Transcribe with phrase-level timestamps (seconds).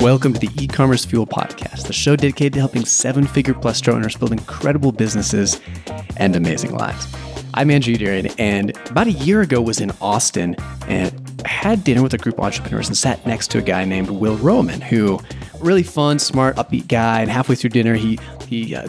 [0.00, 4.16] Welcome to the e-commerce fuel podcast, the show dedicated to helping seven-figure plus store owners
[4.16, 5.60] build incredible businesses
[6.18, 7.12] and amazing lives.
[7.54, 10.54] I'm Andrew Youderian, and about a year ago was in Austin
[10.86, 11.12] and
[11.44, 14.36] had dinner with a group of entrepreneurs and sat next to a guy named Will
[14.36, 15.18] Roman, who
[15.58, 17.22] really fun, smart, upbeat guy.
[17.22, 18.88] And halfway through dinner, he he uh,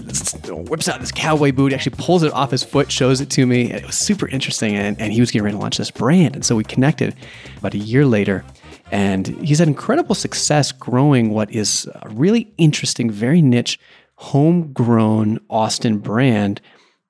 [0.67, 3.71] whips out this cowboy boot, actually pulls it off his foot, shows it to me.
[3.71, 6.35] It was super interesting, and, and he was getting ready to launch this brand.
[6.35, 7.15] And so we connected
[7.57, 8.45] about a year later.
[8.91, 13.79] And he's had incredible success growing what is a really interesting, very niche,
[14.15, 16.61] homegrown Austin brand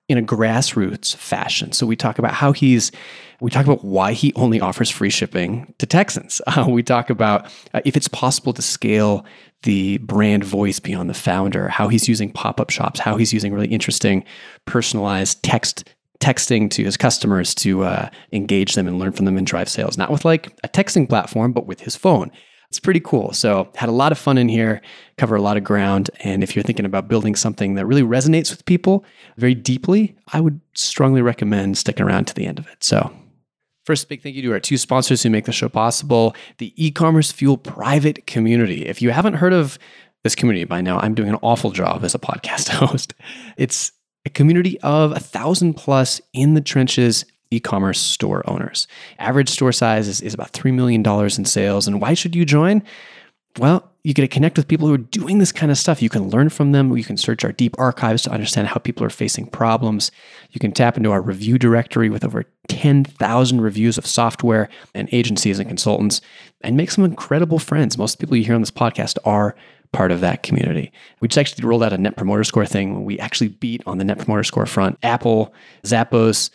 [0.08, 1.72] in a grassroots fashion.
[1.72, 2.92] So we talk about how he's
[3.42, 6.42] we talk about why he only offers free shipping to Texans.
[6.56, 9.26] Uh, we talk about uh, if it's possible to scale
[9.64, 13.68] the brand voice beyond the founder, how he's using pop-up shops, how he's using really
[13.68, 14.24] interesting
[14.66, 15.84] personalized text
[16.26, 19.96] texting to his customers to uh, engage them and learn from them and drive sales,
[19.96, 22.32] not with like a texting platform, but with his phone.
[22.70, 23.32] It's pretty cool.
[23.32, 24.82] So, had a lot of fun in here,
[25.20, 26.10] cover a lot of ground.
[26.22, 29.06] And if you're thinking about building something that really resonates with people
[29.38, 32.84] very deeply, I would strongly recommend sticking around to the end of it.
[32.84, 33.12] So,
[33.86, 36.90] First, big thank you to our two sponsors who make the show possible the e
[36.90, 38.84] commerce fuel private community.
[38.84, 39.78] If you haven't heard of
[40.24, 43.14] this community by now, I'm doing an awful job as a podcast host.
[43.58, 43.92] It's
[44.26, 48.88] a community of a thousand plus in the trenches e-commerce store owners.
[49.20, 51.88] Average store size is, is about $3 million in sales.
[51.88, 52.84] And why should you join?
[53.58, 56.02] Well, you get to connect with people who are doing this kind of stuff.
[56.02, 56.96] You can learn from them.
[56.96, 60.12] You can search our deep archives to understand how people are facing problems.
[60.52, 65.58] You can tap into our review directory with over 10,000 reviews of software and agencies
[65.58, 66.22] and consultants
[66.62, 67.98] and make some incredible friends.
[67.98, 69.56] Most people you hear on this podcast are
[69.92, 70.92] part of that community.
[71.20, 74.04] We just actually rolled out a net promoter score thing we actually beat on the
[74.04, 74.98] net promoter score front.
[75.04, 76.50] Apple, Zappos,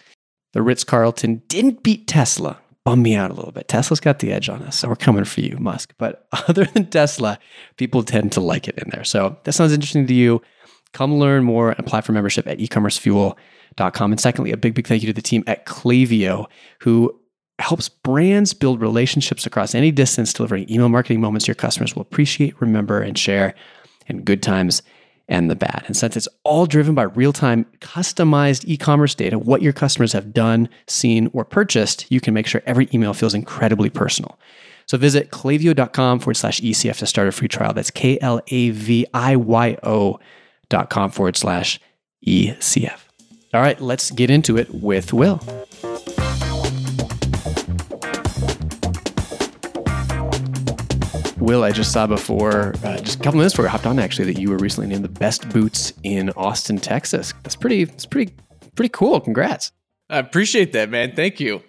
[0.53, 2.59] the Ritz Carlton didn't beat Tesla.
[2.85, 3.69] Bum me out a little bit.
[3.69, 5.95] Tesla's got the edge on us, so we're coming for you, Musk.
[5.99, 7.39] But other than Tesla,
[7.77, 9.05] people tend to like it in there.
[9.05, 10.43] So that sounds interesting to you.
[10.93, 14.13] Come learn more and apply for membership at ecommercefuel.com.
[14.13, 16.47] And secondly, a big, big thank you to the team at Klaviyo
[16.81, 17.20] who
[17.61, 22.61] helps brands build relationships across any distance, delivering email marketing moments your customers will appreciate,
[22.61, 23.55] remember, and share
[24.07, 24.83] in good times
[25.29, 25.85] and the bad.
[25.87, 30.13] And since it's all driven by real time, customized e commerce data, what your customers
[30.13, 34.39] have done, seen, or purchased, you can make sure every email feels incredibly personal.
[34.87, 37.73] So visit klaviyo.com forward slash ECF to start a free trial.
[37.73, 40.19] That's K L A V I Y O
[40.69, 41.79] dot com forward slash
[42.27, 42.99] ECF.
[43.55, 45.41] All right, let's get into it with Will.
[51.51, 54.33] Will, I just saw before, uh, just a couple minutes before I hopped on, actually,
[54.33, 57.35] that you were recently named the best boots in Austin, Texas.
[57.43, 57.83] That's pretty.
[57.83, 58.33] It's pretty.
[58.77, 59.19] Pretty cool.
[59.19, 59.73] Congrats.
[60.09, 61.17] I appreciate that, man.
[61.17, 61.61] Thank you.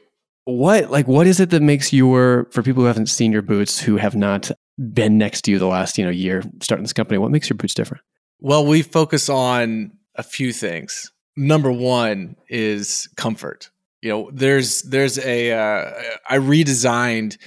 [0.45, 3.79] What like what is it that makes your for people who haven't seen your boots,
[3.81, 4.51] who have not
[4.93, 7.17] been next to you the last you know year starting this company?
[7.17, 8.03] What makes your boots different?
[8.39, 11.11] Well, we focus on a few things.
[11.35, 13.71] Number one is comfort.
[14.03, 15.91] You know, there's there's a uh,
[16.29, 17.39] I redesigned,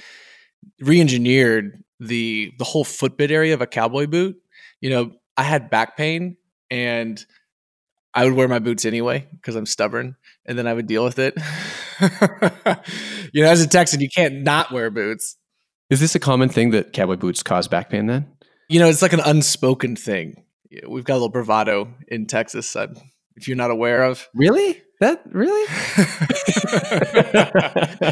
[0.81, 4.37] re-engineered the the whole footbed area of a cowboy boot.
[4.81, 6.37] You know, I had back pain
[6.69, 7.23] and
[8.13, 11.19] I would wear my boots anyway because I'm stubborn and then I would deal with
[11.19, 11.35] it.
[13.33, 15.37] you know, as a Texan, you can't not wear boots.
[15.89, 18.27] Is this a common thing that cowboy boots cause back pain then?
[18.69, 20.43] You know, it's like an unspoken thing.
[20.87, 22.75] We've got a little bravado in Texas,
[23.35, 24.27] if you're not aware of.
[24.33, 24.81] Really?
[25.01, 25.67] That really?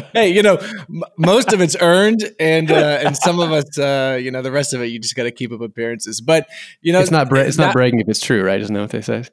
[0.12, 4.18] hey, you know, m- most of it's earned, and uh, and some of us, uh,
[4.20, 6.20] you know, the rest of it, you just got to keep up appearances.
[6.20, 6.46] But
[6.82, 8.60] you know, it's not bra- it's not, not, bragging if it's true, right?
[8.60, 9.24] Isn't that what they say?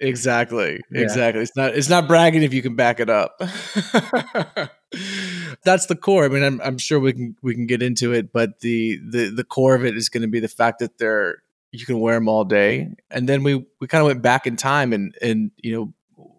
[0.00, 1.00] Exactly, yeah.
[1.00, 1.42] exactly.
[1.42, 3.38] It's not it's not bragging if you can back it up.
[5.64, 6.24] That's the core.
[6.24, 9.30] I mean, I'm, I'm sure we can we can get into it, but the the
[9.30, 12.14] the core of it is going to be the fact that they're you can wear
[12.14, 15.50] them all day, and then we we kind of went back in time and and
[15.56, 15.92] you know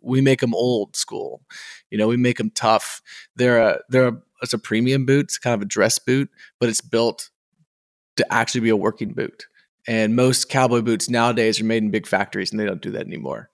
[0.05, 1.41] we make them old school.
[1.89, 3.01] You know, we make them tough.
[3.35, 5.25] They're a they're a, it's a premium boot.
[5.25, 6.29] It's kind of a dress boot,
[6.59, 7.29] but it's built
[8.17, 9.45] to actually be a working boot.
[9.87, 13.05] And most cowboy boots nowadays are made in big factories, and they don't do that
[13.05, 13.49] anymore.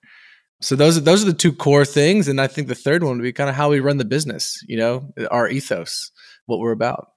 [0.62, 3.18] So those are those are the two core things, and I think the third one
[3.18, 4.64] would be kind of how we run the business.
[4.68, 6.12] You know, our ethos,
[6.46, 7.10] what we're about.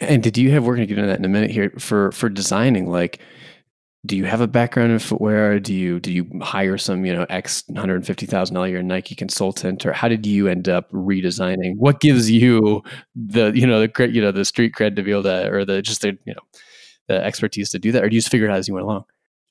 [0.00, 0.64] And did you have?
[0.64, 2.88] We're going to get into that in a minute here for for designing.
[2.88, 3.20] Like,
[4.06, 5.58] do you have a background in footwear?
[5.58, 9.14] Do you do you hire some you know X hundred fifty thousand dollar year Nike
[9.14, 11.76] consultant, or how did you end up redesigning?
[11.76, 12.82] What gives you
[13.14, 15.80] the you know the you know the street cred to be able to, or the
[15.80, 16.42] just the you know
[17.08, 18.84] the expertise to do that, or do you just figure it out as you went
[18.84, 19.04] along?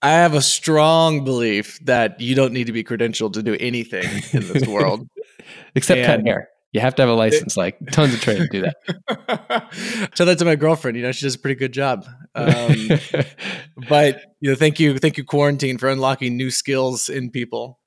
[0.03, 4.05] I have a strong belief that you don't need to be credentialed to do anything
[4.33, 5.07] in this world,
[5.75, 6.49] except cut hair.
[6.73, 10.11] You have to have a license, like tons of training to do that.
[10.15, 10.97] Tell that to my girlfriend.
[10.97, 12.05] You know, she does a pretty good job.
[12.33, 12.89] Um,
[13.89, 17.79] but you know, thank you, thank you, quarantine, for unlocking new skills in people.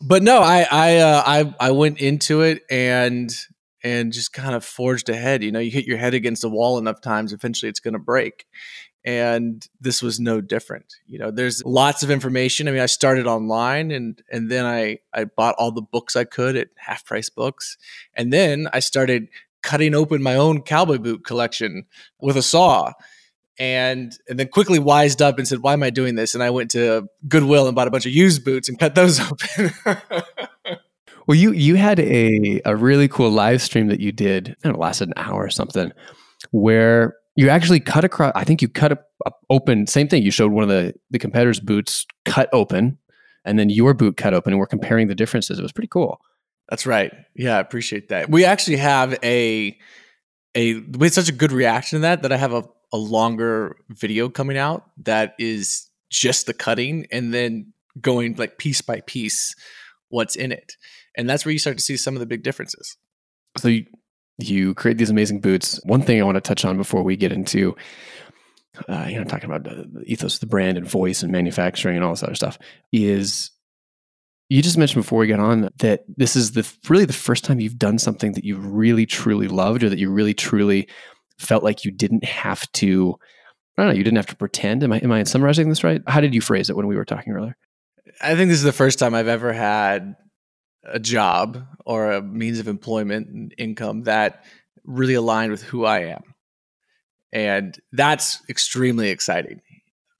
[0.00, 3.30] But no, I I uh, I I went into it and
[3.84, 5.42] and just kind of forged ahead.
[5.42, 8.00] You know, you hit your head against a wall enough times, eventually it's going to
[8.00, 8.46] break
[9.04, 12.68] and this was no different you know there's lots of information.
[12.68, 16.24] I mean i started online and and then i i bought all the books i
[16.24, 17.76] could at half price books.
[18.14, 19.28] And then i started
[19.62, 21.84] cutting open my own cowboy boot collection
[22.20, 22.92] with a saw
[23.58, 26.34] and and then quickly wised up and said why am i doing this?
[26.34, 29.20] And i went to goodwill and bought a bunch of used boots and cut those
[29.30, 29.72] open.
[31.26, 34.78] Well you you had a a really cool live stream that you did and it
[34.78, 35.92] lasted an hour or something
[36.50, 40.52] where you actually cut across i think you cut up, open same thing you showed
[40.52, 42.98] one of the the competitors boots cut open
[43.44, 45.58] and then your boot cut open and we're comparing the differences.
[45.58, 46.20] It was pretty cool.
[46.68, 47.12] That's right.
[47.34, 48.30] Yeah i appreciate that.
[48.30, 49.78] We actually have a
[50.54, 53.76] a we had such a good reaction to that that i have a, a longer
[53.88, 59.54] video coming out that is just the cutting and then going like piece by piece
[60.08, 60.76] what's in it.
[61.16, 62.96] And that's where you start to see some of the big differences.
[63.58, 63.86] So you,
[64.38, 65.80] you create these amazing boots.
[65.84, 67.76] One thing I want to touch on before we get into,
[68.88, 72.04] uh, you know, talking about the ethos of the brand and voice and manufacturing and
[72.04, 72.58] all this other stuff
[72.92, 73.50] is
[74.48, 77.60] you just mentioned before we got on that this is the really the first time
[77.60, 80.88] you've done something that you really truly loved or that you really truly
[81.38, 83.16] felt like you didn't have to
[83.76, 84.84] I don't know, you didn't have to pretend.
[84.84, 86.02] Am I am I summarizing this right?
[86.06, 87.56] How did you phrase it when we were talking earlier?
[88.20, 90.14] I think this is the first time I've ever had
[90.84, 94.44] a job or a means of employment and income that
[94.84, 96.22] really aligned with who I am.
[97.32, 99.60] And that's extremely exciting.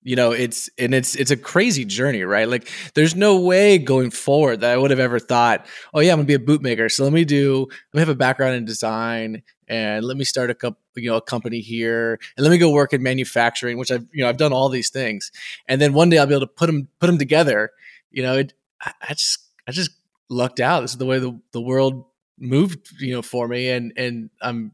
[0.05, 2.49] You know, it's and it's it's a crazy journey, right?
[2.49, 5.65] Like there's no way going forward that I would have ever thought,
[5.95, 6.91] oh yeah, I'm gonna be a bootmaker.
[6.91, 9.43] So let me do let me have a background in design
[9.73, 12.93] and let me start a you know a company here and let me go work
[12.93, 15.33] in manufacturing which i've you know i've done all these things
[15.67, 17.71] and then one day i'll be able to put them put them together
[18.11, 19.91] you know it, I just i just
[20.33, 20.81] lucked out.
[20.81, 22.05] This is the way the, the world
[22.39, 23.71] moved, you know, for me.
[23.71, 24.73] And, and I'm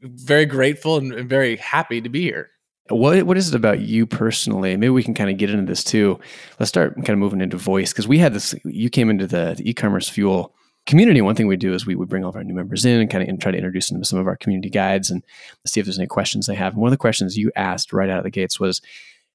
[0.00, 2.50] very grateful and, and very happy to be here.
[2.88, 4.76] What what is it about you personally?
[4.76, 6.18] Maybe we can kind of get into this too.
[6.58, 8.52] Let's start kind of moving into voice because we had this.
[8.64, 10.54] You came into the, the e-commerce fuel
[10.86, 11.20] community.
[11.20, 13.08] One thing we do is we would bring all of our new members in and
[13.08, 15.22] kind of and try to introduce them to some of our community guides and
[15.66, 16.72] see if there's any questions they have.
[16.72, 18.80] And one of the questions you asked right out of the gates was,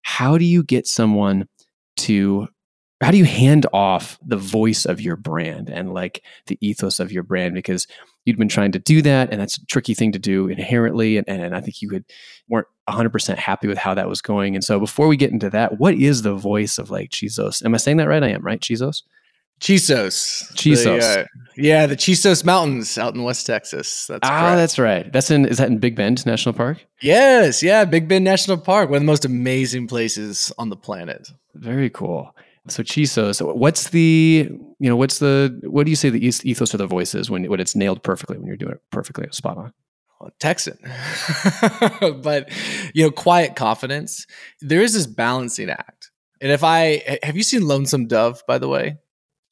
[0.02, 1.48] "How do you get someone
[1.98, 2.50] to
[3.02, 7.12] how do you hand off the voice of your brand and like the ethos of
[7.12, 7.88] your brand because
[8.24, 11.28] you'd been trying to do that and that's a tricky thing to do inherently and,
[11.28, 12.06] and i think you could
[12.48, 15.80] weren't 100% happy with how that was going and so before we get into that
[15.80, 18.62] what is the voice of like chisos am i saying that right i am right
[18.62, 19.04] chisos
[19.60, 20.52] Chisos.
[20.54, 21.00] Chisos.
[21.00, 21.26] The, uh,
[21.56, 24.06] yeah, the Chisos Mountains out in West Texas.
[24.08, 24.58] That's ah, correct.
[24.58, 25.14] that's right.
[25.14, 26.86] That's in is that in Big Bend National Park?
[27.02, 31.30] Yes, yeah, Big Bend National Park, one of the most amazing places on the planet.
[31.54, 32.36] Very cool.
[32.68, 36.80] So Chisos, what's the you know what's the what do you say the ethos of
[36.80, 39.74] the voices when when it's nailed perfectly when you're doing it perfectly spot on?
[40.20, 40.78] Well, Texan,
[42.22, 42.50] but
[42.94, 44.26] you know, quiet confidence.
[44.62, 48.70] There is this balancing act, and if I have you seen Lonesome Dove, by the
[48.70, 48.98] way?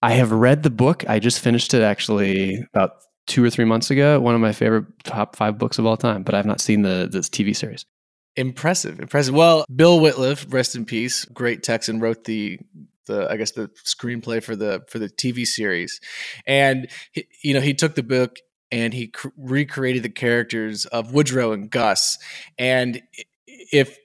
[0.01, 1.07] I have read the book.
[1.07, 2.91] I just finished it actually about
[3.27, 4.19] two or three months ago.
[4.19, 7.07] One of my favorite top five books of all time, but I've not seen the
[7.11, 7.85] this TV series.
[8.35, 9.35] Impressive, impressive.
[9.35, 12.59] Well, Bill Wittliff, rest in peace, great Texan, wrote the
[13.05, 15.99] the I guess the screenplay for the for the TV series,
[16.45, 18.37] and he, you know he took the book
[18.71, 22.17] and he cr- recreated the characters of Woodrow and Gus,
[22.57, 23.01] and
[23.47, 23.97] if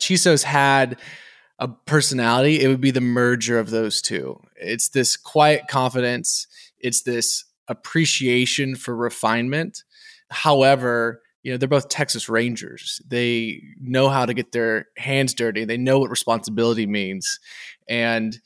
[0.00, 0.98] Chisos had
[1.58, 4.40] a personality, it would be the merger of those two.
[4.56, 6.46] It's this quiet confidence.
[6.78, 9.82] It's this appreciation for refinement.
[10.30, 13.00] However, you know they're both Texas Rangers.
[13.06, 15.64] They know how to get their hands dirty.
[15.64, 17.38] They know what responsibility means,
[17.88, 18.36] and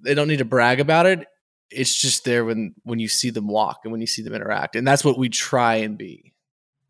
[0.00, 1.26] they don't need to brag about it.
[1.70, 4.76] It's just there when when you see them walk and when you see them interact,
[4.76, 6.32] and that's what we try and be.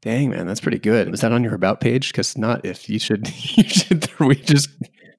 [0.00, 1.10] Dang man, that's pretty good.
[1.10, 2.12] Was that on your about page?
[2.12, 4.68] Because not if you should you should we just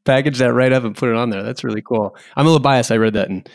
[0.06, 1.44] package that right up and put it on there.
[1.44, 2.16] That's really cool.
[2.38, 2.94] I'm a little biased.
[2.94, 3.50] I read that and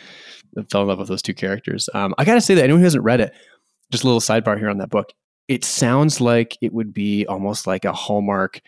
[0.69, 1.89] fell in love with those two characters.
[1.95, 3.33] Um, I gotta say that anyone who hasn't read it,
[3.91, 5.13] just a little sidebar here on that book.
[5.49, 8.61] It sounds like it would be almost like a Hallmark,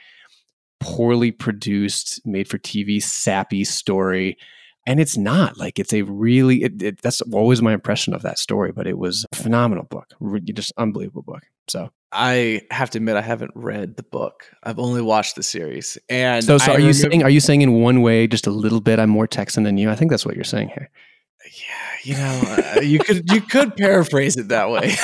[0.81, 4.37] poorly produced, made for TV, sappy story
[4.87, 5.57] and it's not.
[5.57, 8.97] Like it's a really it, it, that's always my impression of that story but it
[8.97, 10.13] was a phenomenal book
[10.53, 11.43] just unbelievable book.
[11.67, 11.91] So.
[12.13, 14.51] I have to admit i haven't read the book.
[14.63, 17.73] I've only watched the series and so, so are you saying are you saying in
[17.73, 19.89] one way just a little bit i'm more texan than you?
[19.89, 20.89] I think that's what you're saying here
[21.45, 22.41] Yeah, you know,
[22.75, 24.95] uh, you could you could paraphrase it that way.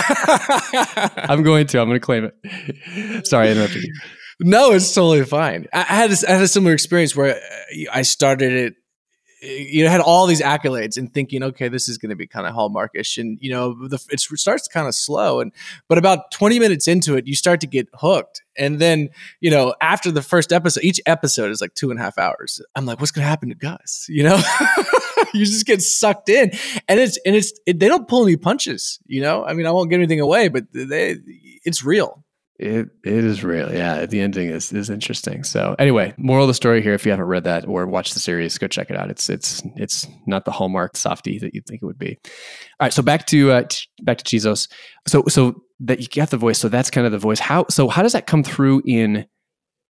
[1.29, 1.79] I'm going to.
[1.79, 3.27] I'm going to claim it.
[3.27, 3.93] Sorry, I interrupted you.
[4.39, 5.65] No, it's totally fine.
[5.73, 8.73] I had a, I had a similar experience where uh, I started it
[9.41, 12.47] you know had all these accolades and thinking okay this is going to be kind
[12.47, 15.51] of hallmarkish and you know the, it starts kind of slow and
[15.87, 19.75] but about 20 minutes into it you start to get hooked and then you know
[19.81, 22.61] after the first episode each episode is like two and a half hours.
[22.75, 24.07] I'm like what's going to happen to gus?
[24.17, 24.41] You know?
[25.33, 26.51] You just get sucked in
[26.87, 29.43] and it's and it's it, they don't pull any punches you know?
[29.43, 31.17] I mean i won't give anything away but they
[31.65, 32.23] it's real
[32.59, 34.05] it it is real, yeah.
[34.07, 35.43] The ending is is interesting.
[35.43, 38.19] So anyway, moral of the story here: if you haven't read that or watched the
[38.19, 39.11] series, go check it out.
[39.11, 42.17] It's it's it's not the hallmark softy that you'd think it would be.
[42.79, 44.69] All right, so back to uh, t- back to Chisos.
[45.07, 46.57] So so that you get the voice.
[46.57, 47.39] So that's kind of the voice.
[47.39, 47.89] How so?
[47.89, 49.27] How does that come through in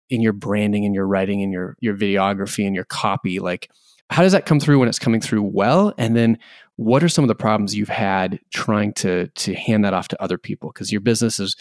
[0.10, 3.40] in your branding and your writing and your your videography and your copy?
[3.40, 3.70] Like,
[4.10, 5.94] how does that come through when it's coming through well?
[5.98, 6.38] And then
[6.76, 10.22] what are some of the problems you've had trying to to hand that off to
[10.22, 10.70] other people?
[10.74, 11.56] Because your business is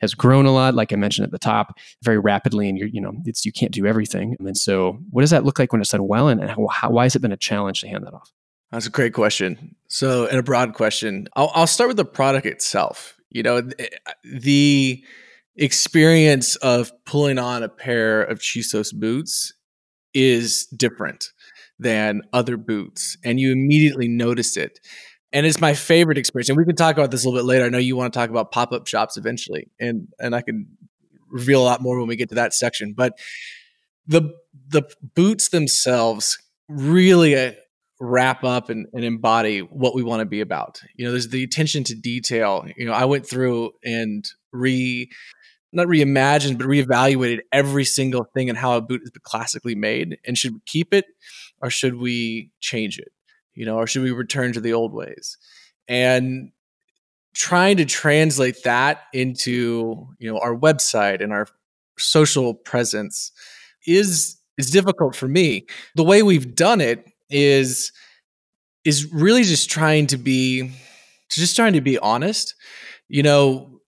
[0.00, 3.00] has grown a lot, like I mentioned at the top, very rapidly, and you're you
[3.00, 4.36] know it's you can't do everything.
[4.40, 7.04] And so, what does that look like when it's done well, and how, how, why
[7.04, 8.30] has it been a challenge to hand that off?
[8.70, 9.74] That's a great question.
[9.88, 11.28] So, and a broad question.
[11.34, 13.16] I'll, I'll start with the product itself.
[13.30, 13.86] You know, eh,
[14.24, 15.04] the
[15.56, 19.52] experience of pulling on a pair of Chisos boots
[20.14, 21.30] is different
[21.78, 24.78] than other boots, and you immediately notice it
[25.32, 26.48] and it's my favorite experience.
[26.48, 27.64] And we can talk about this a little bit later.
[27.64, 30.66] I know you want to talk about pop up shops eventually, and and I can
[31.28, 32.94] reveal a lot more when we get to that section.
[32.94, 33.18] But
[34.06, 34.32] the
[34.68, 34.82] the
[35.14, 37.52] boots themselves really uh,
[38.00, 40.80] wrap up and, and embody what we want to be about.
[40.96, 42.66] You know, there's the attention to detail.
[42.76, 45.08] You know, I went through and re
[45.72, 50.18] not reimagined, but reevaluated every single thing and how a boot is classically made.
[50.26, 51.04] And should we keep it
[51.62, 53.12] or should we change it?
[53.54, 55.36] You know, or should we return to the old ways?
[55.88, 56.52] And
[57.34, 61.46] trying to translate that into, you know, our website and our
[61.98, 63.32] social presence
[63.86, 65.66] is is difficult for me.
[65.94, 67.92] The way we've done it is
[68.84, 70.72] is really just trying to be
[71.30, 72.54] just trying to be honest.
[73.08, 73.79] You know,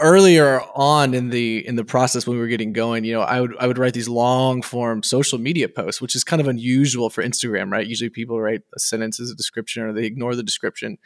[0.00, 3.40] earlier on in the in the process when we were getting going, you know, I
[3.40, 7.10] would I would write these long form social media posts, which is kind of unusual
[7.10, 7.86] for Instagram, right?
[7.86, 10.98] Usually people write a sentence as a description or they ignore the description.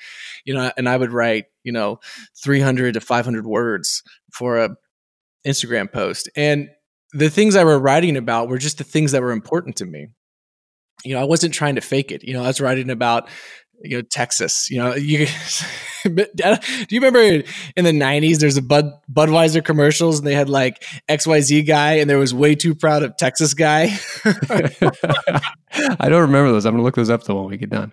[0.45, 2.01] You know, and I would write, you know,
[2.43, 4.77] 300 to 500 words for a
[5.47, 6.29] Instagram post.
[6.37, 6.69] And
[7.13, 10.09] the things I were writing about were just the things that were important to me.
[11.05, 12.23] You know, I wasn't trying to fake it.
[12.23, 13.29] You know, I was writing about
[13.83, 14.71] you know Texas.
[14.71, 15.27] You know, you
[16.07, 17.45] uh, do you remember
[17.77, 18.39] in the '90s?
[18.39, 22.19] There's a Bud Budweiser commercials, and they had like X Y Z guy, and there
[22.19, 23.97] was way too proud of Texas guy.
[24.25, 26.67] I don't remember those.
[26.67, 27.93] I'm gonna look those up though when we get done.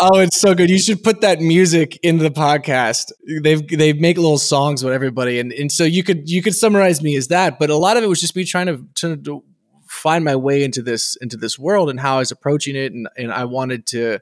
[0.00, 0.70] Oh, it's so good.
[0.70, 3.10] You should put that music into the podcast.
[3.42, 7.02] They've they make little songs with everybody, and and so you could you could summarize
[7.02, 7.58] me as that.
[7.58, 9.44] But a lot of it was just me trying to, to, to
[9.88, 13.08] find my way into this into this world and how I was approaching it, and
[13.16, 14.20] and I wanted to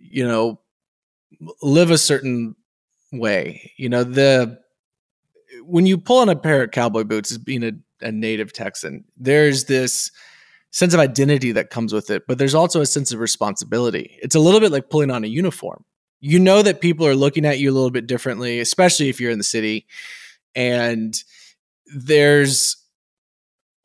[0.00, 0.60] you know,
[1.62, 2.56] live a certain
[3.12, 3.72] way.
[3.76, 4.58] You know, the
[5.64, 9.04] when you pull on a pair of cowboy boots as being a, a native Texan,
[9.16, 10.10] there's this
[10.70, 14.16] sense of identity that comes with it, but there's also a sense of responsibility.
[14.22, 15.84] It's a little bit like pulling on a uniform.
[16.20, 19.30] You know that people are looking at you a little bit differently, especially if you're
[19.30, 19.86] in the city.
[20.54, 21.14] And
[21.86, 22.76] there's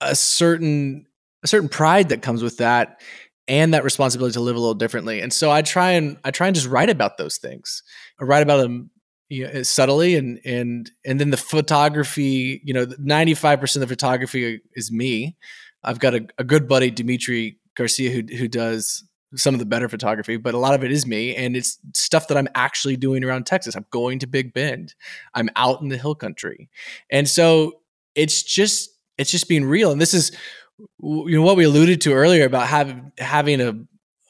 [0.02, 1.08] a certain
[1.44, 3.02] a certain pride that comes with that
[3.48, 5.22] and that responsibility to live a little differently.
[5.22, 7.84] And so I try and I try and just write about those things.
[8.20, 8.90] I write about them
[9.30, 14.62] you know, subtly and and and then the photography, you know, 95% of the photography
[14.74, 15.36] is me.
[15.84, 19.04] I've got a, a good buddy Dimitri Garcia who who does
[19.36, 22.28] some of the better photography, but a lot of it is me and it's stuff
[22.28, 23.76] that I'm actually doing around Texas.
[23.76, 24.94] I'm going to Big Bend.
[25.34, 26.70] I'm out in the hill country.
[27.10, 27.80] And so
[28.14, 29.92] it's just it's just being real.
[29.92, 30.32] And this is
[30.78, 33.74] you know what we alluded to earlier about having having a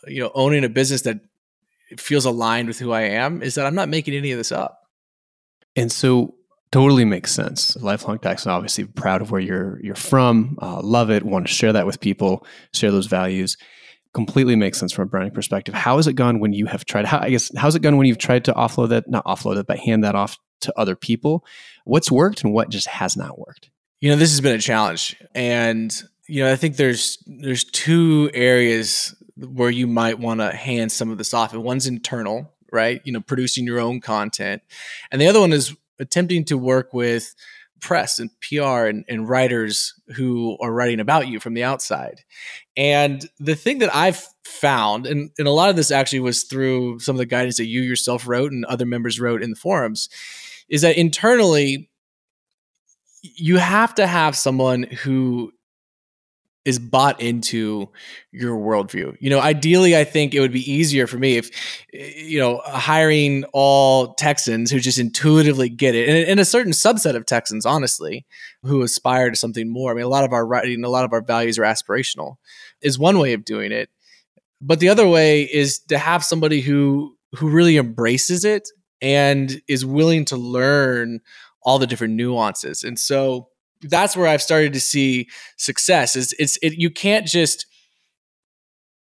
[0.08, 1.20] you know owning a business that
[1.98, 4.82] feels aligned with who I am is that I'm not making any of this up.
[5.76, 6.36] And so
[6.72, 7.76] totally makes sense.
[7.78, 11.74] Lifelong Texan, obviously proud of where you're you're from, uh, love it, want to share
[11.74, 13.58] that with people, share those values.
[14.14, 15.76] Completely makes sense from a branding perspective.
[15.76, 17.06] How has it gone when you have tried?
[17.06, 19.68] How I guess how's it gone when you've tried to offload that, not offload it,
[19.68, 21.46] but hand that off to other people?
[21.84, 23.70] What's worked and what just has not worked?
[24.00, 25.94] You know, this has been a challenge, and
[26.28, 31.12] you know, I think there's there's two areas where you might want to hand some
[31.12, 33.02] of this off, and one's internal, right?
[33.04, 34.62] You know, producing your own content,
[35.12, 37.34] and the other one is attempting to work with
[37.82, 42.24] press and PR and, and writers who are writing about you from the outside.
[42.76, 47.00] And the thing that I've found, and, and a lot of this actually was through
[47.00, 50.10] some of the guidance that you yourself wrote and other members wrote in the forums,
[50.68, 51.90] is that internally,
[53.22, 55.52] you have to have someone who
[56.66, 57.90] is bought into
[58.32, 59.16] your worldview.
[59.20, 61.52] You know, ideally, I think it would be easier for me if,
[61.94, 66.72] eh, you know, hiring all Texans who just intuitively get it, and, and a certain
[66.74, 68.26] subset of Texans, honestly,
[68.64, 69.92] who aspire to something more.
[69.92, 72.38] I mean, a lot of our writing, a lot of our values are aspirational,
[72.82, 73.90] is one way of doing it.
[74.60, 78.70] But the other way is to have somebody who who really embraces it
[79.02, 81.20] and is willing to learn
[81.62, 82.84] all the different nuances.
[82.84, 83.50] And so
[83.84, 86.16] that's where I've started to see success.
[86.16, 87.66] Is it's it you can't just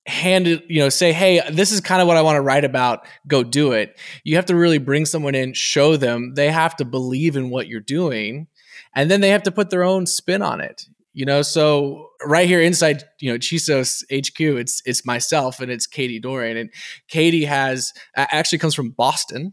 [0.07, 2.65] hand it, you know, say, hey, this is kind of what I want to write
[2.65, 3.07] about.
[3.27, 3.99] Go do it.
[4.25, 6.35] You have to really bring someone in, show them.
[6.35, 8.49] They have to believe in what you're doing,
[8.95, 10.87] and then they have to put their own spin on it.
[11.13, 15.87] You know, so right here inside, you know, Chisos HQ, it's it's myself and it's
[15.87, 16.71] Katie Dorian, and
[17.09, 19.53] Katie has actually comes from Boston.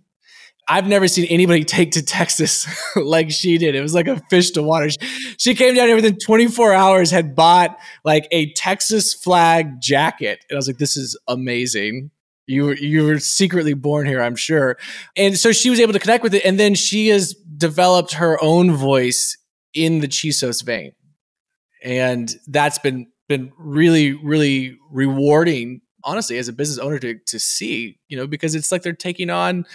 [0.67, 3.75] I've never seen anybody take to Texas like she did.
[3.75, 4.89] It was like a fish to water.
[5.37, 10.43] She came down here within 24 hours, had bought like a Texas flag jacket.
[10.49, 12.09] And I was like, this is amazing.
[12.47, 14.77] You were, you were secretly born here, I'm sure.
[15.15, 16.45] And so she was able to connect with it.
[16.45, 19.37] And then she has developed her own voice
[19.73, 20.93] in the Chisos vein.
[21.83, 27.99] And that's been, been really, really rewarding, honestly, as a business owner to, to see,
[28.07, 29.65] you know, because it's like they're taking on,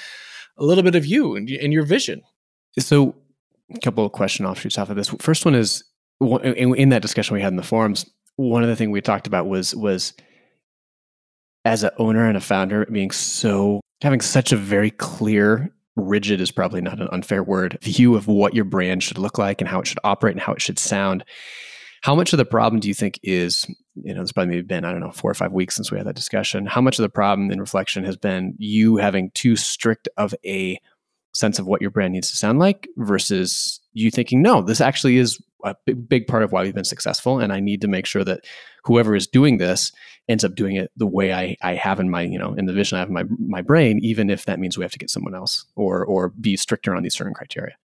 [0.58, 2.22] a little bit of you and, and your vision.
[2.78, 3.14] So,
[3.74, 5.08] a couple of question offshoots off of this.
[5.20, 5.84] First one is
[6.20, 8.08] in that discussion we had in the forums.
[8.36, 10.12] One of the things we talked about was was
[11.64, 16.50] as an owner and a founder being so having such a very clear rigid is
[16.50, 19.80] probably not an unfair word view of what your brand should look like and how
[19.80, 21.22] it should operate and how it should sound
[22.02, 24.84] how much of the problem do you think is, you know, it's probably maybe been,
[24.84, 26.66] I don't know, four or five weeks since we had that discussion.
[26.66, 30.78] How much of the problem in reflection has been you having too strict of a
[31.32, 35.16] sense of what your brand needs to sound like versus you thinking, no, this actually
[35.16, 37.38] is a big, big part of why we've been successful.
[37.38, 38.40] And I need to make sure that
[38.84, 39.92] whoever is doing this
[40.28, 42.72] ends up doing it the way I, I have in my, you know, in the
[42.72, 45.10] vision I have in my, my brain, even if that means we have to get
[45.10, 47.76] someone else or, or be stricter on these certain criteria.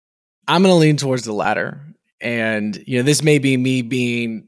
[0.48, 1.82] I'm going to lean towards the latter.
[2.22, 4.48] And, you know, this may be me being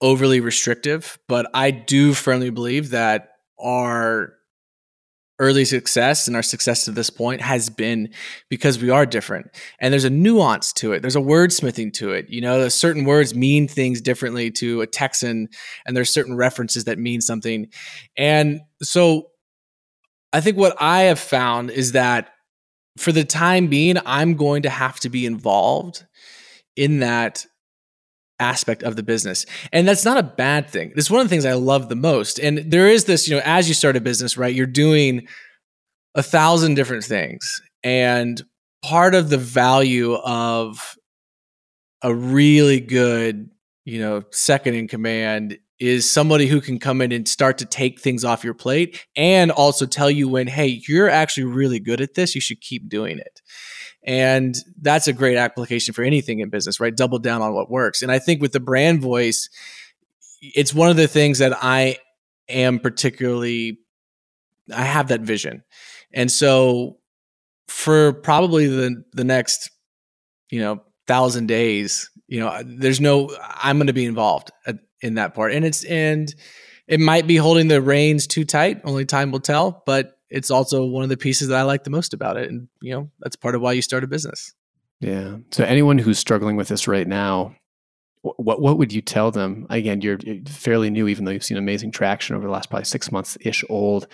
[0.00, 4.34] overly restrictive, but I do firmly believe that our
[5.38, 8.10] early success and our success to this point has been
[8.48, 9.50] because we are different.
[9.78, 11.02] And there's a nuance to it.
[11.02, 12.30] There's a wordsmithing to it.
[12.30, 15.48] You know certain words mean things differently to a texan
[15.84, 17.68] and there's certain references that mean something.
[18.16, 19.30] And so
[20.32, 22.30] i think what i have found is that
[22.98, 26.04] for the time being i'm going to have to be involved
[26.76, 27.46] in that
[28.38, 29.46] aspect of the business.
[29.72, 30.92] And that's not a bad thing.
[30.96, 32.38] It's one of the things I love the most.
[32.38, 35.26] And there is this, you know, as you start a business, right, you're doing
[36.14, 37.60] a thousand different things.
[37.82, 38.42] And
[38.82, 40.96] part of the value of
[42.02, 43.50] a really good,
[43.84, 48.00] you know, second in command is somebody who can come in and start to take
[48.00, 52.14] things off your plate and also tell you when, hey, you're actually really good at
[52.14, 52.34] this.
[52.34, 53.40] You should keep doing it.
[54.06, 56.96] And that's a great application for anything in business, right?
[56.96, 58.02] Double down on what works.
[58.02, 59.48] And I think with the brand voice,
[60.40, 61.96] it's one of the things that I
[62.48, 63.80] am particularly,
[64.72, 65.64] I have that vision.
[66.12, 66.98] And so
[67.66, 69.70] for probably the, the next,
[70.50, 74.52] you know, thousand days, you know, there's no, I'm going to be involved
[75.00, 75.52] in that part.
[75.52, 76.32] And it's, and
[76.86, 78.82] it might be holding the reins too tight.
[78.84, 81.90] Only time will tell, but it's also one of the pieces that I like the
[81.90, 82.50] most about it.
[82.50, 84.54] And, you know, that's part of why you start a business.
[85.00, 85.36] Yeah.
[85.50, 87.54] So anyone who's struggling with this right now,
[88.22, 89.66] what what would you tell them?
[89.70, 93.12] Again, you're fairly new, even though you've seen amazing traction over the last probably six
[93.12, 94.08] months ish old.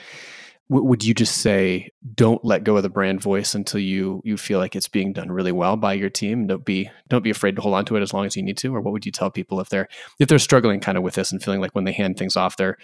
[0.69, 4.59] would you just say don't let go of the brand voice until you you feel
[4.59, 6.47] like it's being done really well by your team?
[6.47, 8.59] Don't be don't be afraid to hold on to it as long as you need
[8.59, 8.75] to.
[8.75, 11.33] Or what would you tell people if they're if they're struggling kind of with this
[11.33, 12.77] and feeling like when they hand things off, they're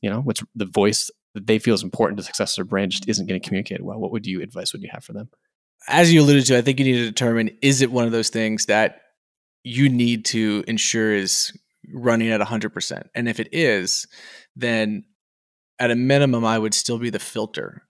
[0.00, 2.92] you know what's the voice that they feel is important to success of their brand
[2.92, 5.28] just isn't getting communicated well, what would you advice would you have for them?
[5.86, 8.30] As you alluded to, I think you need to determine is it one of those
[8.30, 9.00] things that
[9.64, 11.52] you need to ensure is
[11.92, 13.02] running at 100%.
[13.14, 14.06] And if it is,
[14.56, 15.04] then
[15.78, 17.82] at a minimum, I would still be the filter.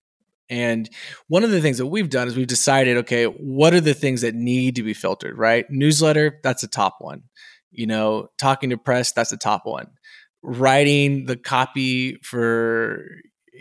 [0.51, 0.89] And
[1.29, 4.23] one of the things that we've done is we've decided, okay, what are the things
[4.23, 5.67] that need to be filtered, right?
[5.71, 7.23] Newsletter, that's a top one.
[7.71, 9.89] You know, talking to press, that's a top one.
[10.43, 13.05] Writing the copy for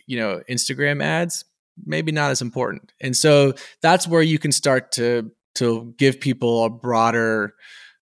[0.06, 1.44] you know instagram ads
[1.86, 6.66] maybe not as important and so that's where you can start to to give people
[6.66, 7.56] a broader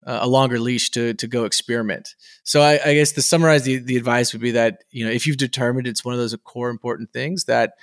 [0.06, 2.14] uh, a longer leash to to go experiment.
[2.42, 5.26] So I, I, guess to summarize the, the advice would be that you know if
[5.26, 7.74] you've determined it's one of those core important things that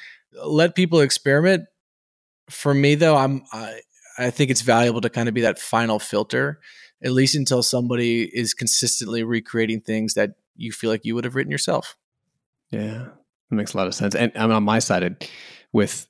[0.43, 1.65] let people experiment.
[2.49, 3.81] For me though, I'm I,
[4.17, 6.59] I think it's valuable to kind of be that final filter,
[7.03, 11.35] at least until somebody is consistently recreating things that you feel like you would have
[11.35, 11.97] written yourself.
[12.71, 13.05] Yeah,
[13.49, 14.15] that makes a lot of sense.
[14.15, 15.27] And I'm on my side
[15.71, 16.07] with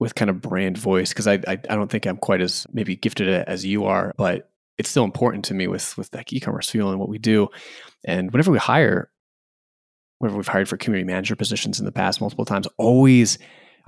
[0.00, 2.94] with kind of brand voice because I, I, I don't think I'm quite as maybe
[2.96, 6.90] gifted as you are, but it's still important to me with with like e-commerce fuel
[6.90, 7.48] and what we do.
[8.04, 9.10] And whenever we hire,
[10.18, 13.38] whenever we've hired for community manager positions in the past multiple times, always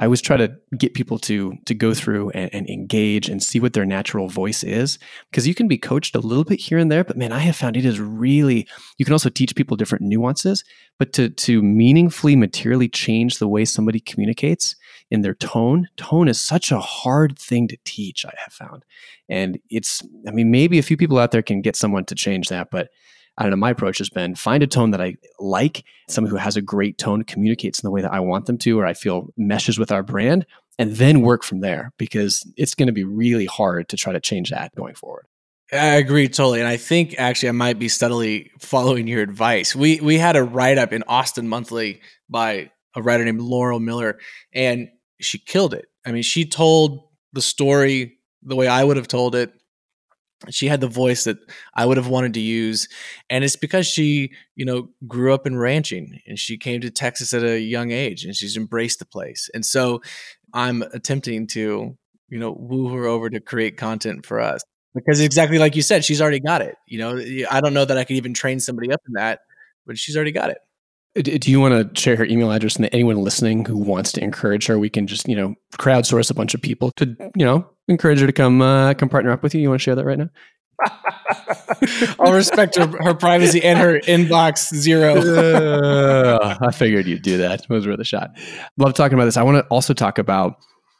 [0.00, 3.60] I always try to get people to to go through and, and engage and see
[3.60, 4.98] what their natural voice is
[5.30, 7.54] because you can be coached a little bit here and there, but man, I have
[7.54, 10.64] found it is really you can also teach people different nuances,
[10.98, 14.74] but to to meaningfully materially change the way somebody communicates
[15.10, 18.24] in their tone, tone is such a hard thing to teach.
[18.24, 18.86] I have found,
[19.28, 22.48] and it's I mean maybe a few people out there can get someone to change
[22.48, 22.88] that, but
[23.38, 26.36] I don't know, my approach has been find a tone that I like, someone who
[26.36, 28.94] has a great tone, communicates in the way that I want them to, or I
[28.94, 30.46] feel meshes with our brand,
[30.78, 34.20] and then work from there because it's going to be really hard to try to
[34.20, 35.26] change that going forward.
[35.72, 36.58] I agree totally.
[36.58, 39.76] And I think actually I might be steadily following your advice.
[39.76, 44.18] We we had a write up in Austin Monthly by a writer named Laurel Miller,
[44.52, 44.88] and
[45.20, 45.86] she killed it.
[46.04, 49.52] I mean, she told the story the way I would have told it
[50.48, 51.38] she had the voice that
[51.74, 52.88] I would have wanted to use.
[53.28, 57.34] And it's because she, you know, grew up in ranching and she came to Texas
[57.34, 59.50] at a young age and she's embraced the place.
[59.52, 60.00] And so
[60.54, 61.96] I'm attempting to,
[62.28, 64.62] you know, woo her over to create content for us
[64.94, 66.76] because exactly like you said, she's already got it.
[66.86, 69.40] You know, I don't know that I could even train somebody up in that,
[69.86, 70.58] but she's already got it.
[71.14, 74.66] Do you want to share her email address and anyone listening who wants to encourage
[74.66, 78.20] her, we can just, you know, crowdsource a bunch of people to, you know, encourage
[78.20, 79.60] her to come uh, come partner up with you.
[79.60, 80.28] You want to share that right now?
[82.20, 85.16] I'll respect her, her privacy and her inbox zero.
[85.16, 87.62] uh, I figured you'd do that.
[87.64, 88.30] It was worth a shot.
[88.76, 89.36] Love talking about this.
[89.36, 90.54] I want to also talk about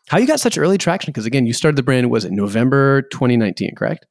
[0.09, 3.03] how you got such early traction because again, you started the brand was it November
[3.03, 4.07] 2019, correct?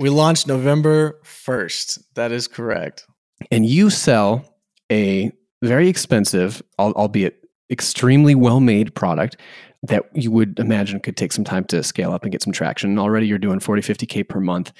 [0.00, 1.98] We launched November 1st.
[2.14, 3.04] That is correct.
[3.50, 4.44] And you sell
[4.90, 9.36] a very expensive, albeit extremely well made product
[9.84, 12.98] that you would imagine could take some time to scale up and get some traction.
[12.98, 14.72] Already you're doing 40, 50K per month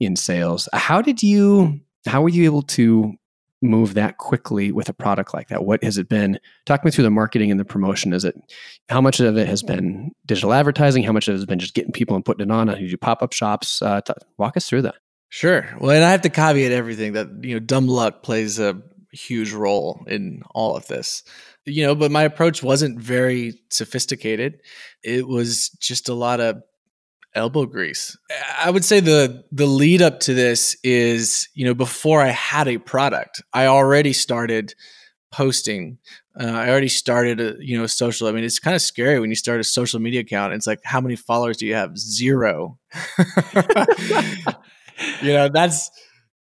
[0.00, 0.68] in sales.
[0.72, 3.14] How did you, how were you able to
[3.62, 5.64] move that quickly with a product like that?
[5.64, 6.38] What has it been?
[6.66, 8.12] Talk me through the marketing and the promotion.
[8.12, 8.34] Is it,
[8.88, 11.04] how much of it has been digital advertising?
[11.04, 12.68] How much of it has been just getting people and putting it on?
[12.68, 13.80] How do you do pop up shops?
[13.80, 14.96] Uh, t- walk us through that.
[15.30, 15.66] Sure.
[15.80, 19.52] Well, and I have to caveat everything that, you know, dumb luck plays a huge
[19.52, 21.22] role in all of this.
[21.64, 24.60] You know, but my approach wasn't very sophisticated.
[25.04, 26.62] It was just a lot of
[27.34, 28.16] elbow grease.
[28.58, 32.68] I would say the the lead up to this is, you know, before I had
[32.68, 34.74] a product, I already started
[35.30, 35.98] posting.
[36.38, 38.28] Uh, I already started a, you know, social.
[38.28, 40.54] I mean, it's kind of scary when you start a social media account.
[40.54, 41.98] It's like, how many followers do you have?
[41.98, 42.78] Zero.
[45.22, 45.90] you know, that's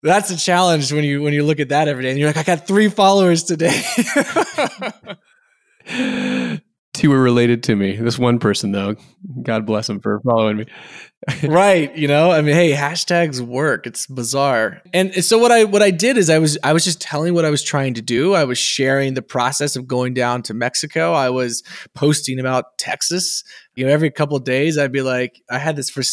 [0.03, 2.37] that's a challenge when you when you look at that every day and you're like,
[2.37, 3.81] I got three followers today.
[7.01, 7.95] Two were related to me.
[7.95, 8.95] This one person though,
[9.41, 10.65] God bless him for following me.
[11.43, 13.87] right, you know, I mean, hey, hashtags work.
[13.87, 14.83] It's bizarre.
[14.93, 17.43] And so what I what I did is I was I was just telling what
[17.43, 18.35] I was trying to do.
[18.35, 21.13] I was sharing the process of going down to Mexico.
[21.13, 21.63] I was
[21.95, 23.43] posting about Texas
[23.75, 26.03] you know, every couple days I'd be like, I had this for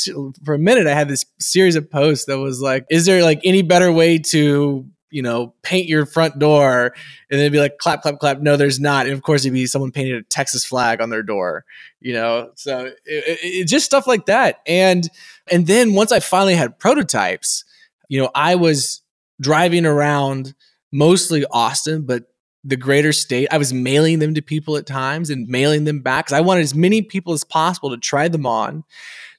[0.44, 0.86] for a minute.
[0.86, 4.18] I had this series of posts that was like, is there like any better way
[4.30, 6.94] to you know paint your front door?
[7.30, 8.40] And then it'd be like, clap, clap, clap.
[8.40, 9.06] No, there's not.
[9.06, 11.64] And of course, it'd be someone painted a Texas flag on their door.
[12.00, 14.60] You know, so it, it, just stuff like that.
[14.66, 15.08] And
[15.50, 17.64] and then once I finally had prototypes,
[18.08, 19.02] you know, I was
[19.40, 20.54] driving around
[20.92, 22.24] mostly Austin, but
[22.64, 23.48] the greater state.
[23.50, 26.62] I was mailing them to people at times and mailing them back because I wanted
[26.62, 28.84] as many people as possible to try them on,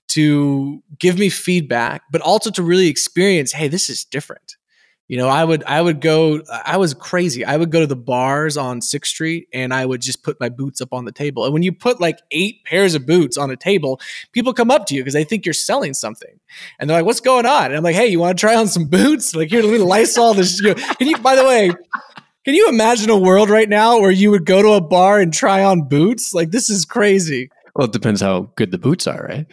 [0.09, 4.55] to give me feedback, but also to really experience, hey, this is different.
[5.09, 7.43] You know, I would I would go I was crazy.
[7.43, 10.49] I would go to the bars on 6th Street and I would just put my
[10.49, 11.45] boots up on the table.
[11.45, 13.99] And when you put like eight pairs of boots on a table,
[14.33, 16.39] people come up to you because they think you're selling something.
[16.79, 18.67] And they're like, "What's going on?" And I'm like, "Hey, you want to try on
[18.67, 19.33] some boots?
[19.33, 21.71] Like here, let me Lysol this." And you, by the way,
[22.45, 25.33] can you imagine a world right now where you would go to a bar and
[25.33, 26.35] try on boots?
[26.35, 27.49] Like this is crazy.
[27.79, 29.47] Well, it depends how good the boots are, right?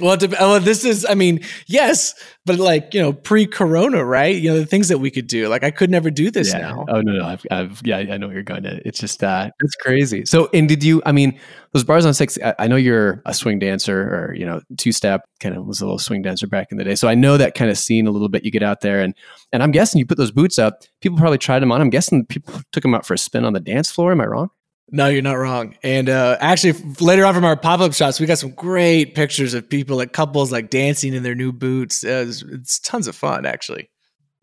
[0.00, 2.14] Well, well, this is, I mean, yes,
[2.46, 4.34] but like you know, pre-corona, right?
[4.34, 5.46] You know, the things that we could do.
[5.48, 6.60] Like, I could never do this yeah.
[6.60, 6.86] now.
[6.88, 8.62] Oh no, no, I've, I've, yeah, I know you're going.
[8.62, 8.80] To.
[8.88, 10.24] It's just, uh, it's crazy.
[10.24, 11.02] So, and did you?
[11.04, 11.38] I mean,
[11.72, 12.38] those bars on six.
[12.42, 15.82] I, I know you're a swing dancer, or you know, two step kind of was
[15.82, 16.94] a little swing dancer back in the day.
[16.94, 18.42] So I know that kind of scene a little bit.
[18.42, 19.14] You get out there, and
[19.52, 20.80] and I'm guessing you put those boots up.
[21.02, 21.82] People probably tried them on.
[21.82, 24.12] I'm guessing people took them out for a spin on the dance floor.
[24.12, 24.48] Am I wrong?
[24.92, 25.76] No, you're not wrong.
[25.82, 29.54] And uh, actually, later on from our pop up shots, we got some great pictures
[29.54, 32.04] of people, like couples, like dancing in their new boots.
[32.04, 33.88] Uh, it's, it's, tons of fun, actually.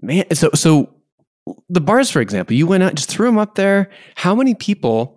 [0.02, 0.94] Man, so so
[1.70, 3.90] the bars, for example, you went out, just threw them up there.
[4.16, 5.16] How many people?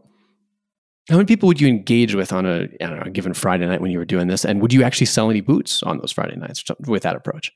[1.08, 3.98] How many people would you engage with on know, a given Friday night when you
[3.98, 4.44] were doing this?
[4.44, 7.52] And would you actually sell any boots on those Friday nights with that approach?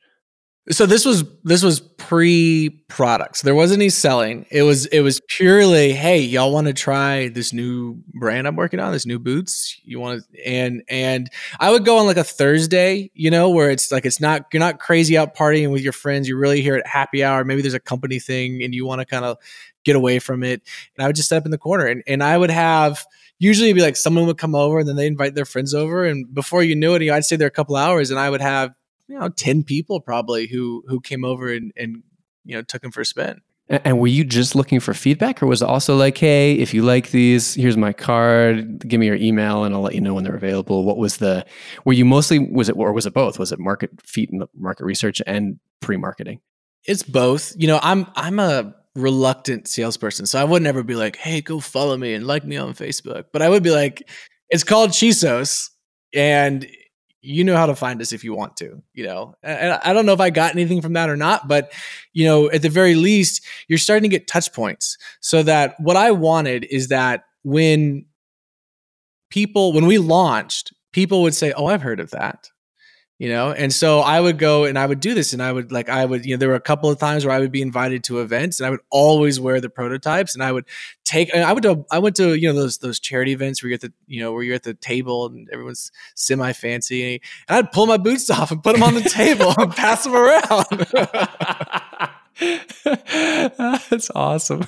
[0.71, 3.43] So this was this was pre products.
[3.43, 4.47] There wasn't any selling.
[4.51, 8.81] It was it was purely, hey, y'all want to try this new brand I'm working
[8.81, 9.79] on, this new boots.
[9.85, 11.29] You want to and and
[11.61, 14.61] I would go on like a Thursday, you know, where it's like it's not you're
[14.61, 16.27] not crazy out partying with your friends.
[16.27, 17.45] You're really here at happy hour.
[17.45, 19.37] Maybe there's a company thing and you want to kind of
[19.85, 20.63] get away from it.
[20.97, 23.05] And I would just set up in the corner and, and I would have
[23.39, 26.33] usually be like someone would come over and then they invite their friends over and
[26.33, 28.41] before you knew it, you know, I'd stay there a couple hours and I would
[28.41, 28.73] have
[29.09, 32.03] you know 10 people probably who who came over and and
[32.45, 33.41] you know took them for a spin.
[33.67, 36.83] And were you just looking for feedback or was it also like hey if you
[36.83, 40.25] like these here's my card give me your email and i'll let you know when
[40.25, 40.85] they're available.
[40.85, 41.47] What was the
[41.85, 43.39] were you mostly was it or was it both?
[43.39, 46.41] Was it market feet and market research and pre-marketing?
[46.85, 47.55] It's both.
[47.57, 51.59] You know i'm i'm a reluctant salesperson so i would never be like hey go
[51.59, 53.25] follow me and like me on facebook.
[53.33, 54.09] But i would be like
[54.51, 55.71] it's called chisos
[56.13, 56.67] and
[57.25, 59.35] you know how to find us if you want to, you know.
[59.43, 61.73] And I don't know if I got anything from that or not, but
[62.13, 64.99] you know, at the very least, you're starting to get touch points.
[65.21, 68.07] So that what I wanted is that when
[69.31, 72.51] people when we launched, people would say, "Oh, I've heard of that."
[73.19, 73.53] You know?
[73.53, 76.05] And so i would go and i would do this and i would like i
[76.05, 78.21] would you know there were a couple of times where i would be invited to
[78.21, 80.65] events and i would always wear the prototypes and i would
[81.05, 83.77] take i would do i went to you know those those charity events where you're
[83.77, 87.73] at the you know where you're at the table and everyone's semi fancy and i'd
[87.73, 90.67] pull my boots off and put them on the table and pass them around.
[93.91, 94.65] That's awesome.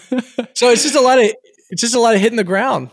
[0.54, 1.32] So it's just a lot of
[1.70, 2.90] it's just a lot of hitting the ground.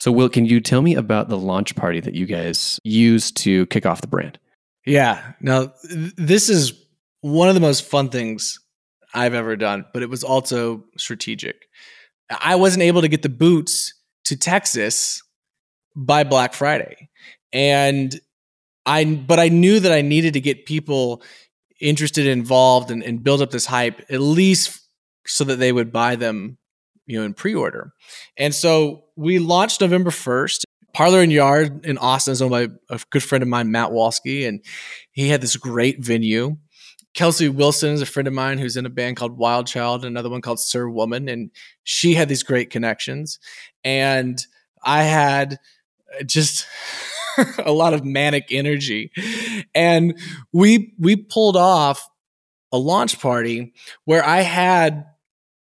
[0.00, 3.66] So will can you tell me about the launch party that you guys used to
[3.66, 4.38] kick off the brand
[4.86, 5.32] yeah.
[5.40, 6.72] Now, th- this is
[7.20, 8.58] one of the most fun things
[9.14, 11.56] I've ever done, but it was also strategic.
[12.30, 13.94] I wasn't able to get the boots
[14.24, 15.22] to Texas
[15.94, 17.08] by Black Friday.
[17.52, 18.18] And
[18.86, 21.22] I but I knew that I needed to get people
[21.80, 24.80] interested, involved, and, and build up this hype, at least
[25.26, 26.58] so that they would buy them,
[27.06, 27.92] you know, in pre-order.
[28.36, 33.00] And so we launched November 1st Parlor and Yard in Austin is owned by a
[33.10, 34.60] good friend of mine, Matt Walsky, and
[35.10, 36.56] he had this great venue.
[37.14, 40.30] Kelsey Wilson is a friend of mine who's in a band called Wild Child, another
[40.30, 41.50] one called Sir Woman, and
[41.82, 43.38] she had these great connections.
[43.82, 44.38] And
[44.84, 45.58] I had
[46.26, 46.66] just
[47.58, 49.10] a lot of manic energy.
[49.74, 50.18] And
[50.52, 52.08] we we pulled off
[52.72, 53.72] a launch party
[54.04, 55.06] where I had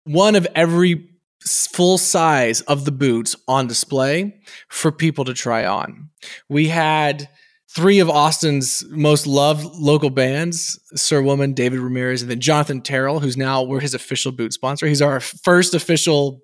[0.05, 1.09] one of every
[1.45, 6.09] full size of the boots on display for people to try on.
[6.49, 7.29] We had
[7.69, 13.19] three of Austin's most loved local bands, Sir Woman, David Ramirez, and then Jonathan Terrell,
[13.19, 14.85] who's now we're his official boot sponsor.
[14.85, 16.41] He's our first official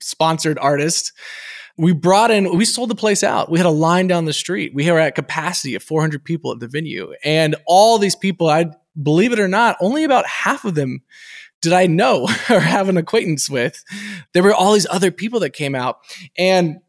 [0.00, 1.12] sponsored artist.
[1.78, 3.50] We brought in, we sold the place out.
[3.50, 4.72] We had a line down the street.
[4.74, 7.12] We were at capacity of 400 people at the venue.
[7.24, 8.66] And all these people, I
[9.00, 11.00] believe it or not, only about half of them
[11.62, 13.82] did I know or have an acquaintance with?
[14.34, 16.00] There were all these other people that came out,
[16.36, 16.80] and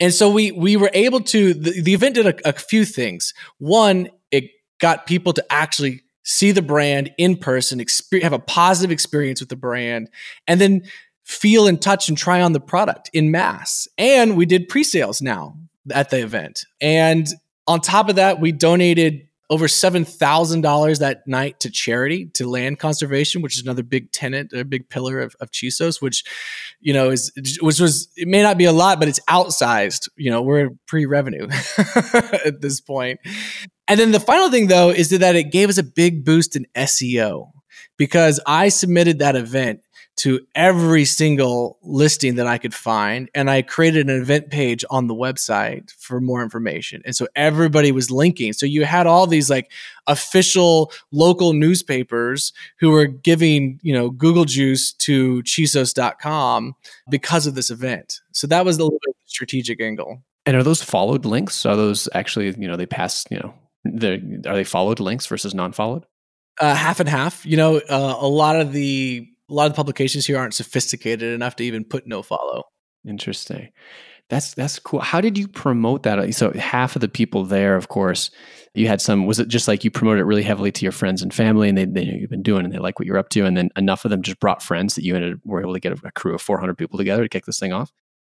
[0.00, 1.54] and so we we were able to.
[1.54, 3.32] The, the event did a, a few things.
[3.58, 4.50] One, it
[4.80, 9.48] got people to actually see the brand in person, experience, have a positive experience with
[9.48, 10.08] the brand,
[10.48, 10.82] and then
[11.24, 13.86] feel and touch and try on the product in mass.
[13.96, 15.56] And we did pre-sales now
[15.90, 16.64] at the event.
[16.80, 17.28] And
[17.66, 23.42] on top of that, we donated over $7,000 that night to charity, to land conservation,
[23.42, 26.24] which is another big tenant, a big pillar of, of Chisos, which,
[26.80, 30.08] you know, is, which was, it may not be a lot, but it's outsized.
[30.16, 31.48] You know, we're pre revenue
[32.14, 33.20] at this point.
[33.86, 36.66] And then the final thing, though, is that it gave us a big boost in
[36.74, 37.50] SEO
[37.98, 39.82] because I submitted that event
[40.14, 43.30] to every single listing that I could find.
[43.34, 47.02] And I created an event page on the website for more information.
[47.04, 48.52] And so everybody was linking.
[48.52, 49.72] So you had all these like
[50.06, 56.74] official local newspapers who were giving, you know, Google juice to chisos.com
[57.10, 58.20] because of this event.
[58.32, 60.22] So that was the little strategic angle.
[60.44, 61.64] And are those followed links?
[61.64, 63.54] Are those actually, you know, they pass, you know,
[64.48, 66.04] are they followed links versus non-followed?
[66.60, 67.46] Uh, half and half.
[67.46, 71.34] You know, uh, a lot of the a lot of the publications here aren't sophisticated
[71.34, 72.64] enough to even put no follow.
[73.06, 73.68] Interesting.
[74.30, 75.00] That's that's cool.
[75.00, 76.34] How did you promote that?
[76.34, 78.30] So half of the people there, of course,
[78.72, 79.26] you had some.
[79.26, 81.76] Was it just like you promoted it really heavily to your friends and family, and
[81.76, 83.68] they, they knew you've been doing, and they like what you're up to, and then
[83.76, 86.12] enough of them just brought friends that you ended were able to get a, a
[86.12, 87.92] crew of 400 people together to kick this thing off.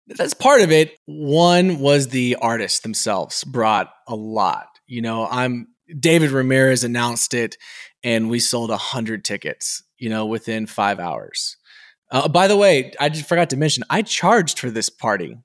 [0.09, 0.98] That's part of it.
[1.07, 4.66] One was the artists themselves brought a lot.
[4.87, 7.57] You know, I'm David Ramirez announced it,
[8.05, 9.83] and we sold a hundred tickets.
[9.98, 11.56] You know, within five hours.
[12.11, 15.37] Uh, by the way, I just forgot to mention I charged for this party.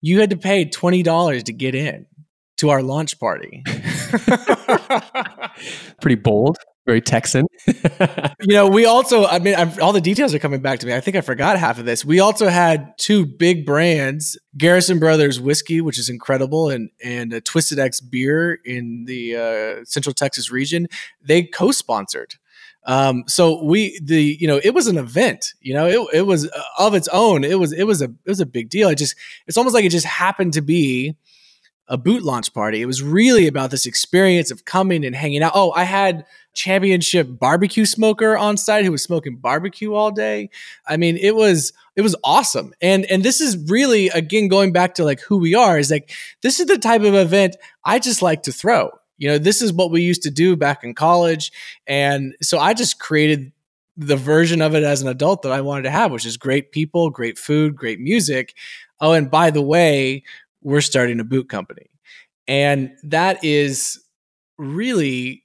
[0.00, 2.06] You had to pay twenty dollars to get in
[2.58, 3.62] to our launch party.
[6.00, 6.56] Pretty bold
[6.90, 7.46] very Texan.
[8.40, 10.94] you know, we also, I mean, I'm, all the details are coming back to me.
[10.94, 12.04] I think I forgot half of this.
[12.04, 17.40] We also had two big brands, Garrison Brothers whiskey, which is incredible, and and uh,
[17.44, 20.88] Twisted X beer in the uh, Central Texas region.
[21.22, 22.34] They co-sponsored.
[22.84, 25.54] Um, so we the you know it was an event.
[25.60, 27.44] You know, it it was uh, of its own.
[27.44, 28.88] It was it was a it was a big deal.
[28.88, 29.14] It just
[29.46, 31.16] it's almost like it just happened to be
[31.90, 32.80] a boot launch party.
[32.80, 35.52] It was really about this experience of coming and hanging out.
[35.54, 40.50] Oh, I had championship barbecue smoker on site who was smoking barbecue all day.
[40.86, 42.72] I mean, it was it was awesome.
[42.80, 46.12] And and this is really again going back to like who we are is like
[46.42, 48.90] this is the type of event I just like to throw.
[49.20, 51.52] You know, this is what we used to do back in college
[51.86, 53.52] and so I just created
[53.96, 56.72] the version of it as an adult that I wanted to have, which is great
[56.72, 58.54] people, great food, great music.
[59.00, 60.24] Oh, and by the way,
[60.62, 61.90] we're starting a boot company.
[62.48, 64.02] And that is
[64.58, 65.44] really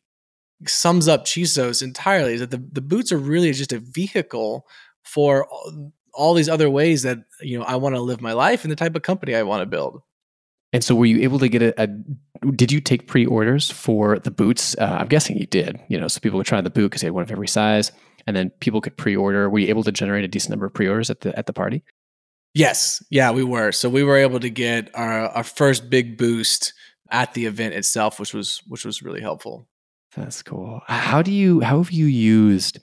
[0.67, 4.65] sums up Chisos entirely is that the, the boots are really just a vehicle
[5.03, 5.47] for
[6.13, 8.75] all, these other ways that you know I want to live my life and the
[8.75, 10.01] type of company I want to build.
[10.71, 11.81] And so, were you able to get a?
[11.81, 11.87] a
[12.55, 14.75] did you take pre-orders for the boots?
[14.77, 15.79] Uh, I'm guessing you did.
[15.87, 17.91] You know, so people would try the boot because they had one of every size,
[18.27, 19.49] and then people could pre-order.
[19.49, 21.83] Were you able to generate a decent number of pre-orders at the at the party?
[22.53, 23.71] Yes, yeah, we were.
[23.71, 26.73] So we were able to get our our first big boost
[27.11, 29.67] at the event itself, which was which was really helpful.
[30.15, 30.81] That's cool.
[30.87, 32.79] How do you how have you used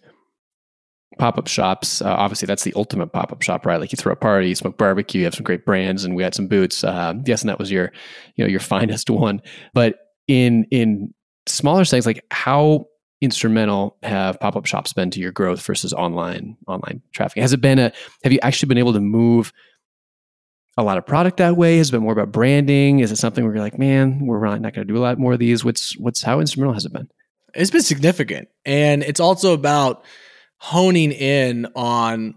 [1.18, 2.02] pop up shops?
[2.02, 3.80] Uh, obviously, that's the ultimate pop up shop, right?
[3.80, 6.22] Like you throw a party, you smoke barbecue, you have some great brands, and we
[6.22, 6.84] had some boots.
[6.84, 7.92] Uh, and that was your
[8.36, 9.42] you know your finest one.
[9.74, 9.96] But
[10.28, 11.14] in in
[11.46, 12.86] smaller things, like how
[13.20, 17.40] instrumental have pop up shops been to your growth versus online online traffic?
[17.40, 17.92] Has it been a
[18.24, 19.52] have you actually been able to move
[20.76, 21.78] a lot of product that way?
[21.78, 23.00] Has it been more about branding?
[23.00, 25.34] Is it something where you're like, man, we're not going to do a lot more
[25.34, 25.64] of these?
[25.64, 27.08] What's what's how instrumental has it been?
[27.54, 30.04] It's been significant, and it's also about
[30.62, 32.36] honing in on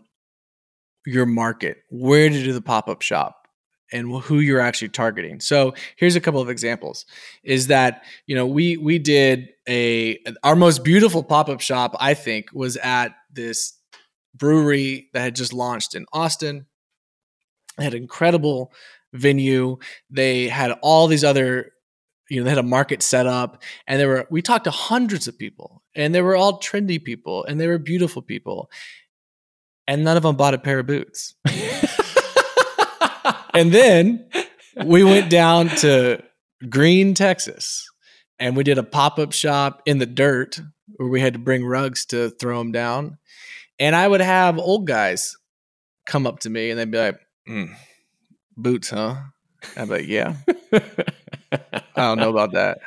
[1.06, 3.48] your market, where to do the pop up shop,
[3.92, 5.40] and who you're actually targeting.
[5.40, 7.06] So here's a couple of examples
[7.44, 12.48] is that, you know, we we did a our most beautiful pop-up shop I think
[12.52, 13.78] was at this
[14.34, 16.66] brewery that had just launched in Austin.
[17.78, 18.74] They had an incredible
[19.14, 19.78] venue.
[20.10, 21.74] They had all these other
[22.28, 25.28] you know, they had a market set up and there were we talked to hundreds
[25.28, 28.70] of people and they were all trendy people and they were beautiful people.
[29.88, 31.36] And none of them bought a pair of boots.
[33.54, 34.28] and then
[34.84, 36.22] we went down to
[36.64, 37.88] Gruene Texas,
[38.40, 40.60] and we did a pop up shop in the dirt
[40.96, 43.18] where we had to bring rugs to throw them down.
[43.80, 45.36] And I would have old guys
[46.06, 47.74] come up to me and they'd be like, mm,
[48.56, 49.16] "Boots, huh?"
[49.76, 50.36] I'd be like, "Yeah."
[50.74, 52.80] I don't know about that.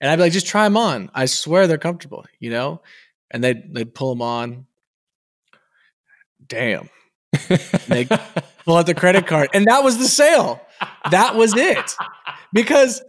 [0.00, 1.10] And I'd be like, "Just try them on.
[1.14, 2.82] I swear they're comfortable," you know.
[3.30, 4.66] And they'd they'd pull them on.
[6.46, 6.90] Damn.
[7.88, 8.04] they
[8.64, 10.60] pull out the credit card, and that was the sale.
[11.10, 11.94] That was it,
[12.52, 13.02] because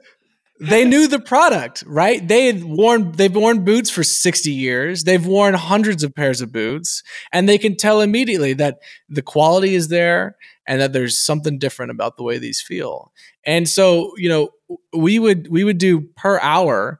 [0.60, 2.26] they knew the product, right?
[2.26, 5.04] They had worn they've worn boots for 60 years.
[5.04, 9.76] They've worn hundreds of pairs of boots and they can tell immediately that the quality
[9.76, 10.38] is there
[10.68, 13.12] and that there's something different about the way these feel.
[13.46, 14.50] And so, you know,
[14.96, 17.00] we would we would do per hour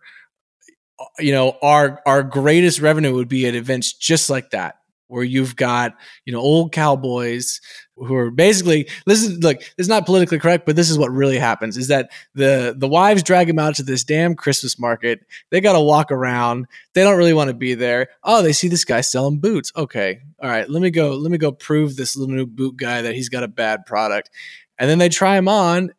[1.00, 4.76] uh, you know, our our greatest revenue would be at events just like that
[5.08, 5.94] where you've got
[6.26, 7.62] you know old cowboys
[7.96, 11.38] who are basically this is look it's not politically correct but this is what really
[11.38, 15.22] happens is that the the wives drag him out to this damn christmas market.
[15.50, 16.68] They got to walk around.
[16.94, 18.10] They don't really want to be there.
[18.24, 19.72] Oh they see this guy selling boots.
[19.76, 20.22] Okay.
[20.42, 20.70] All right.
[20.70, 23.44] Let me go let me go prove this little new boot guy that he's got
[23.44, 24.30] a bad product.
[24.78, 25.92] And then they try him on.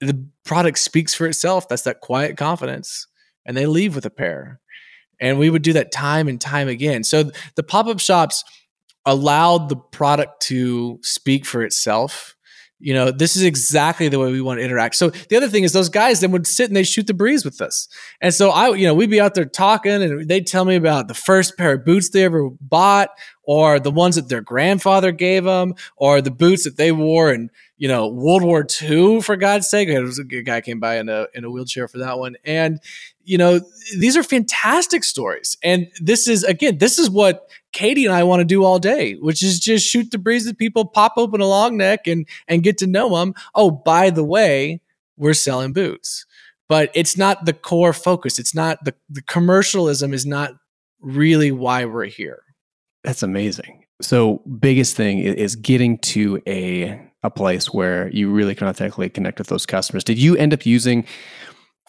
[0.00, 1.68] The product speaks for itself.
[1.68, 3.06] That's that quiet confidence.
[3.46, 4.60] And they leave with a pair
[5.22, 7.04] and we would do that time and time again.
[7.04, 8.44] So the pop up shops
[9.06, 12.36] allowed the product to speak for itself.
[12.82, 14.96] you know, this is exactly the way we want to interact.
[14.96, 17.44] So the other thing is those guys then would sit and they shoot the breeze
[17.44, 17.86] with us.
[18.20, 21.06] And so I, you know, we'd be out there talking and they'd tell me about
[21.06, 23.10] the first pair of boots they ever bought
[23.44, 27.50] or the ones that their grandfather gave them or the boots that they wore in,
[27.78, 29.88] you know, World War II, for God's sake.
[29.88, 32.34] It was a guy came by in a, in a wheelchair for that one.
[32.44, 32.80] And,
[33.24, 33.60] you know,
[33.98, 35.56] these are fantastic stories.
[35.62, 39.14] And this is, again, this is what Katie and I want to do all day,
[39.14, 42.62] which is just shoot the breeze with people, pop open a long neck and, and
[42.62, 43.34] get to know them.
[43.54, 44.80] Oh, by the way,
[45.16, 46.26] we're selling boots.
[46.68, 48.38] But it's not the core focus.
[48.38, 50.52] It's not the, the commercialism is not
[51.00, 52.42] really why we're here.
[53.04, 53.84] That's amazing.
[54.00, 59.38] So biggest thing is getting to a a place where you really can authentically connect
[59.38, 60.02] with those customers.
[60.02, 61.04] Did you end up using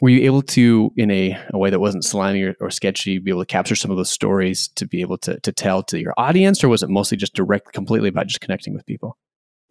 [0.01, 3.31] were you able to in a, a way that wasn't slimy or, or, sketchy be
[3.31, 6.13] able to capture some of those stories to be able to, to tell to your
[6.17, 9.17] audience or was it mostly just direct completely about just connecting with people?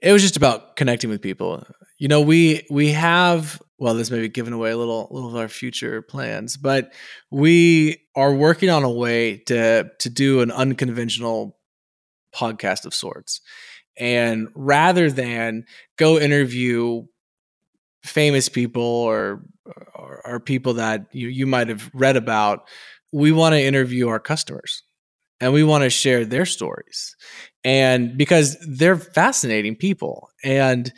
[0.01, 1.65] It was just about connecting with people.
[1.99, 5.37] You know we we have well this may be giving away a little little of
[5.37, 6.93] our future plans but
[7.31, 11.57] we are working on a way to to do an unconventional
[12.35, 13.41] podcast of sorts.
[13.99, 15.67] And rather than
[15.99, 17.05] go interview
[18.05, 19.43] famous people or,
[19.95, 22.69] or, or people that you, you might have read about,
[23.13, 24.83] we want to interview our customers
[25.41, 27.17] and we want to share their stories.
[27.65, 30.31] And because they're fascinating people.
[30.43, 30.93] And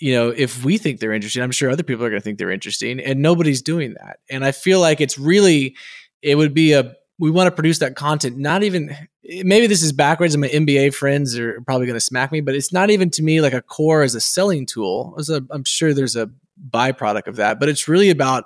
[0.00, 2.38] you know, if we think they're interesting, I'm sure other people are going to think
[2.38, 4.18] they're interesting, and nobody's doing that.
[4.28, 5.76] And I feel like it's really,
[6.20, 8.94] it would be a we want to produce that content not even
[9.42, 12.54] maybe this is backwards and my mba friends are probably going to smack me but
[12.54, 15.94] it's not even to me like a core as a selling tool a, i'm sure
[15.94, 16.30] there's a
[16.70, 18.44] byproduct of that but it's really about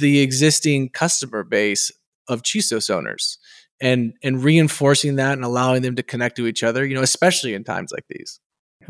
[0.00, 1.90] the existing customer base
[2.28, 3.38] of chisos owners
[3.80, 7.54] and and reinforcing that and allowing them to connect to each other you know especially
[7.54, 8.40] in times like these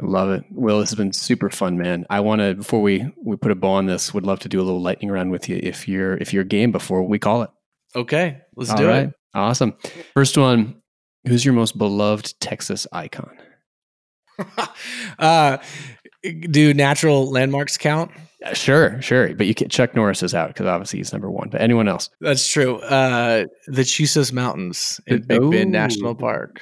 [0.01, 0.45] I love it.
[0.51, 2.07] Will, this has been super fun, man.
[2.09, 4.59] I want to before we we put a bow on this, would love to do
[4.59, 7.51] a little lightning round with you if you're if you're game before we call it.
[7.95, 9.09] Okay, let's All do right.
[9.09, 9.15] it.
[9.35, 9.75] Awesome.
[10.15, 10.83] First one
[11.27, 13.37] Who's your most beloved Texas icon?
[15.19, 15.59] uh,
[16.23, 18.11] do natural landmarks count?
[18.45, 19.35] Uh, sure, sure.
[19.35, 21.49] But you can, Chuck Norris is out because obviously he's number one.
[21.49, 22.11] But anyone else?
[22.21, 22.79] That's true.
[22.79, 26.61] Uh, the Chisos Mountains in Big Bend National Park.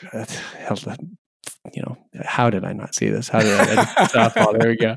[1.72, 3.28] you know, how did I not see this?
[3.28, 3.84] How did I?
[4.06, 4.58] softball.
[4.60, 4.96] There we go.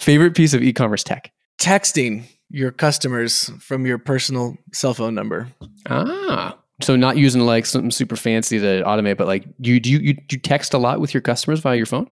[0.00, 1.30] Favorite piece of e-commerce tech?
[1.60, 5.48] Texting your customers from your personal cell phone number.
[5.88, 9.98] Ah, so not using like something super fancy to automate, but like you do you,
[9.98, 12.08] you, you text a lot with your customers via your phone?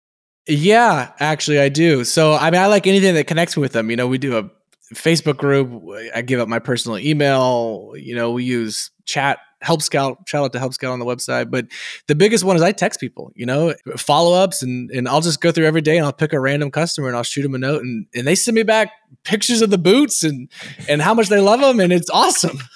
[0.48, 2.04] Yeah, actually I do.
[2.04, 3.90] So I mean I like anything that connects with them.
[3.90, 4.50] You know, we do a
[4.94, 5.70] Facebook group.
[6.14, 7.92] I give up my personal email.
[7.96, 10.18] You know, we use chat, Help Scout.
[10.26, 11.50] Shout out to Help Scout on the website.
[11.50, 11.66] But
[12.06, 13.30] the biggest one is I text people.
[13.34, 16.32] You know, follow ups, and and I'll just go through every day and I'll pick
[16.32, 18.90] a random customer and I'll shoot them a note, and and they send me back
[19.24, 20.48] pictures of the boots and
[20.88, 22.58] and how much they love them, and it's awesome.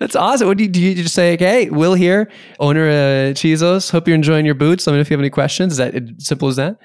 [0.00, 0.48] That's awesome.
[0.48, 1.34] What do you, do you just say?
[1.34, 3.90] Okay, Will here, owner of Chisos.
[3.90, 4.86] Hope you're enjoying your boots.
[4.86, 5.72] Let me know if you have any questions.
[5.72, 6.78] Is that simple as that?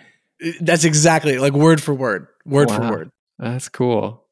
[0.46, 2.78] Uh, that's exactly like word for word, word wow.
[2.78, 3.12] for word.
[3.40, 4.24] That's cool.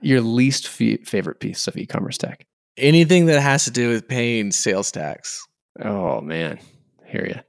[0.00, 2.46] Your least favorite piece of e-commerce tech?
[2.76, 5.46] Anything that has to do with paying sales tax.
[5.82, 6.58] Oh man,
[7.06, 7.40] hear you.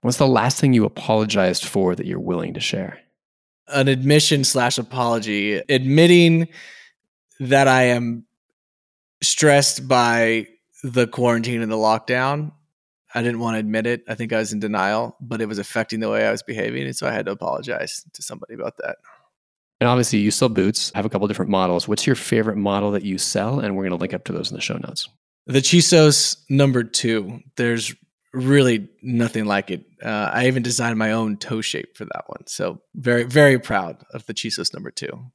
[0.00, 3.00] What's the last thing you apologized for that you're willing to share?
[3.68, 6.48] An admission slash apology, admitting
[7.40, 8.26] that I am
[9.22, 10.46] stressed by
[10.82, 12.52] the quarantine and the lockdown.
[13.14, 14.02] I didn't want to admit it.
[14.08, 16.84] I think I was in denial, but it was affecting the way I was behaving.
[16.84, 18.96] And so I had to apologize to somebody about that.
[19.80, 21.88] And obviously, you sell boots, have a couple different models.
[21.88, 23.60] What's your favorite model that you sell?
[23.60, 25.08] And we're going to link up to those in the show notes.
[25.46, 27.40] The Chisos number two.
[27.56, 27.94] There's
[28.32, 29.84] really nothing like it.
[30.02, 32.46] Uh, I even designed my own toe shape for that one.
[32.46, 35.30] So very, very proud of the Chisos number two.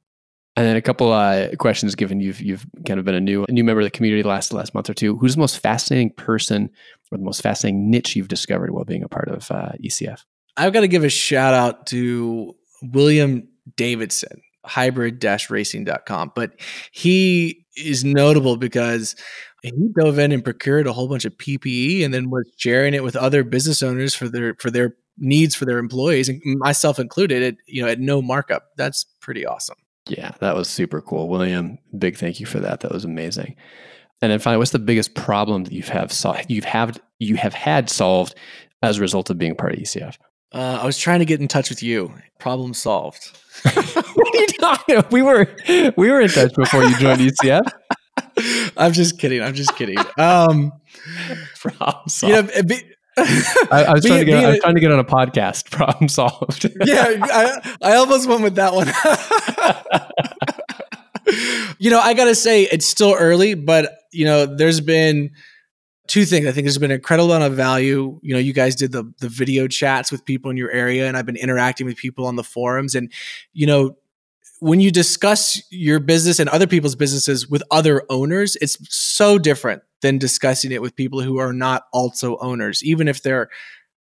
[0.56, 3.52] And then a couple uh, questions, given you've you've kind of been a new a
[3.52, 5.16] new member of the community the last last month or two.
[5.16, 6.70] Who's the most fascinating person
[7.10, 10.24] or the most fascinating niche you've discovered while being a part of uh, ECF?
[10.56, 16.32] I've got to give a shout out to William Davidson, hybrid-racing.com.
[16.34, 16.52] But
[16.92, 19.16] he is notable because
[19.62, 23.02] he dove in and procured a whole bunch of PPE and then was sharing it
[23.02, 27.42] with other business owners for their for their needs for their employees, and myself included.
[27.42, 28.68] At you know at no markup.
[28.76, 29.76] That's pretty awesome.
[30.08, 31.28] Yeah, that was super cool.
[31.28, 32.80] William, big thank you for that.
[32.80, 33.54] That was amazing.
[34.22, 37.54] And then finally, what's the biggest problem that you've have solved you've have you have
[37.54, 38.34] had solved
[38.82, 40.16] as a result of being part of ECF?
[40.52, 42.12] Uh, I was trying to get in touch with you.
[42.38, 43.36] Problem solved.
[43.62, 45.12] what are you talking about?
[45.12, 45.54] We were
[45.96, 47.70] we were in touch before you joined ECF.
[48.76, 49.42] I'm just kidding.
[49.42, 49.98] I'm just kidding.
[50.18, 50.72] Um,
[51.60, 52.52] Problem solved.
[52.58, 52.76] You know,
[53.70, 54.44] I, I was trying to get.
[54.44, 55.70] I was trying to get on a podcast.
[55.70, 56.68] Problem solved.
[56.84, 58.88] yeah, I, I almost went with that one.
[61.78, 65.30] you know, I gotta say it's still early, but you know, there's been
[66.10, 66.44] two things.
[66.46, 68.18] I think there's been an incredible amount of value.
[68.22, 71.16] You know, you guys did the the video chats with people in your area, and
[71.16, 72.94] I've been interacting with people on the forums.
[72.94, 73.12] And
[73.52, 73.96] you know,
[74.58, 79.82] when you discuss your business and other people's businesses with other owners, it's so different
[80.02, 83.48] than discussing it with people who are not also owners, even if they're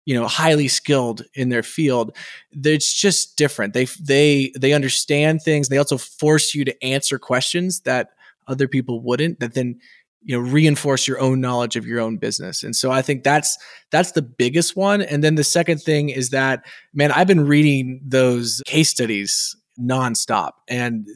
[0.04, 2.16] you know highly skilled in their field
[2.62, 7.80] it's just different they they they understand things they also force you to answer questions
[7.80, 8.10] that
[8.46, 9.80] other people wouldn't that then
[10.26, 12.62] you know reinforce your own knowledge of your own business.
[12.62, 13.56] And so i think that's
[13.90, 15.00] that's the biggest one.
[15.00, 20.52] And then the second thing is that man i've been reading those case studies nonstop.
[20.68, 21.06] And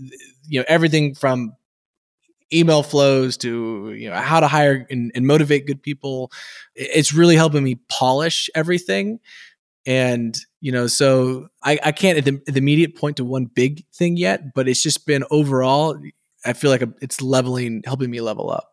[0.46, 1.52] you know everything from
[2.52, 6.30] email flows to you know how to hire and, and motivate good people.
[6.74, 9.20] It's really helping me polish everything.
[9.86, 13.46] And you know so i, I can't at the, at the immediate point to one
[13.46, 15.98] big thing yet but it's just been overall
[16.44, 18.70] i feel like it's leveling helping me level up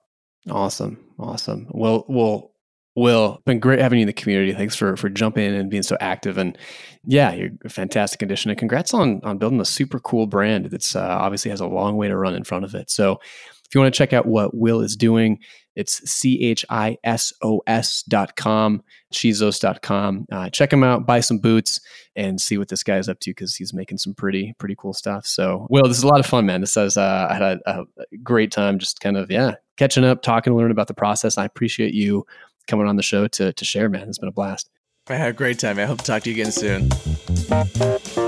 [0.49, 1.03] Awesome.
[1.19, 1.67] Awesome.
[1.71, 2.51] Well, well,
[2.97, 4.53] Will, been great having you in the community.
[4.53, 6.39] Thanks for for jumping in and being so active.
[6.39, 6.57] And
[7.05, 8.49] yeah, you're a fantastic addition.
[8.49, 11.95] And congrats on on building a super cool brand that's uh, obviously has a long
[11.95, 12.89] way to run in front of it.
[12.89, 13.19] So
[13.67, 15.39] if you want to check out what Will is doing,
[15.75, 20.25] it's C-H-I-S-O-S dot com, Chisos dot com.
[20.31, 21.79] Uh, check him out, buy some boots,
[22.15, 24.93] and see what this guy is up to because he's making some pretty, pretty cool
[24.93, 25.25] stuff.
[25.27, 26.61] So, Will, this is a lot of fun, man.
[26.61, 27.85] This says uh, I had a, a
[28.23, 31.37] great time just kind of, yeah, catching up, talking, learning about the process.
[31.37, 32.25] I appreciate you
[32.67, 34.07] coming on the show to, to share, man.
[34.09, 34.69] It's been a blast.
[35.09, 35.77] I had a great time.
[35.77, 38.26] I hope to talk to you again soon.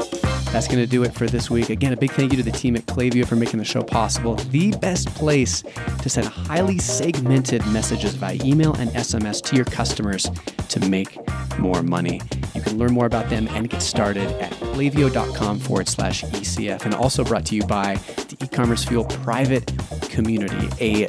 [0.52, 1.70] That's going to do it for this week.
[1.70, 4.34] Again, a big thank you to the team at Klaviyo for making the show possible.
[4.36, 5.64] The best place
[6.02, 10.28] to send highly segmented messages via email and SMS to your customers
[10.70, 11.18] to make
[11.60, 12.20] more money.
[12.56, 16.84] You can learn more about them and get started at klaviyo.com forward slash ECF.
[16.84, 19.68] And also brought to you by the e-commerce fuel private
[20.10, 21.08] community, a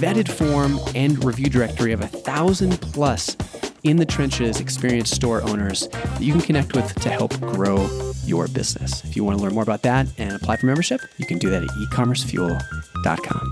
[0.00, 3.36] vetted form and review directory of a thousand plus
[3.84, 7.88] in the trenches experienced store owners that you can connect with to help grow
[8.24, 9.04] your business.
[9.04, 11.50] If you want to learn more about that and apply for membership, you can do
[11.50, 13.50] that at ecommercefuel.com.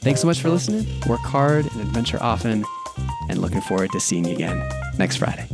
[0.00, 0.86] Thanks so much for listening.
[1.08, 2.64] Work hard and adventure often,
[3.28, 4.68] and looking forward to seeing you again
[4.98, 5.48] next Friday.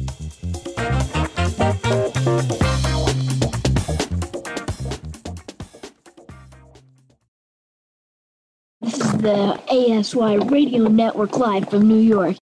[8.80, 12.36] This is the ASY Radio Network live from New York.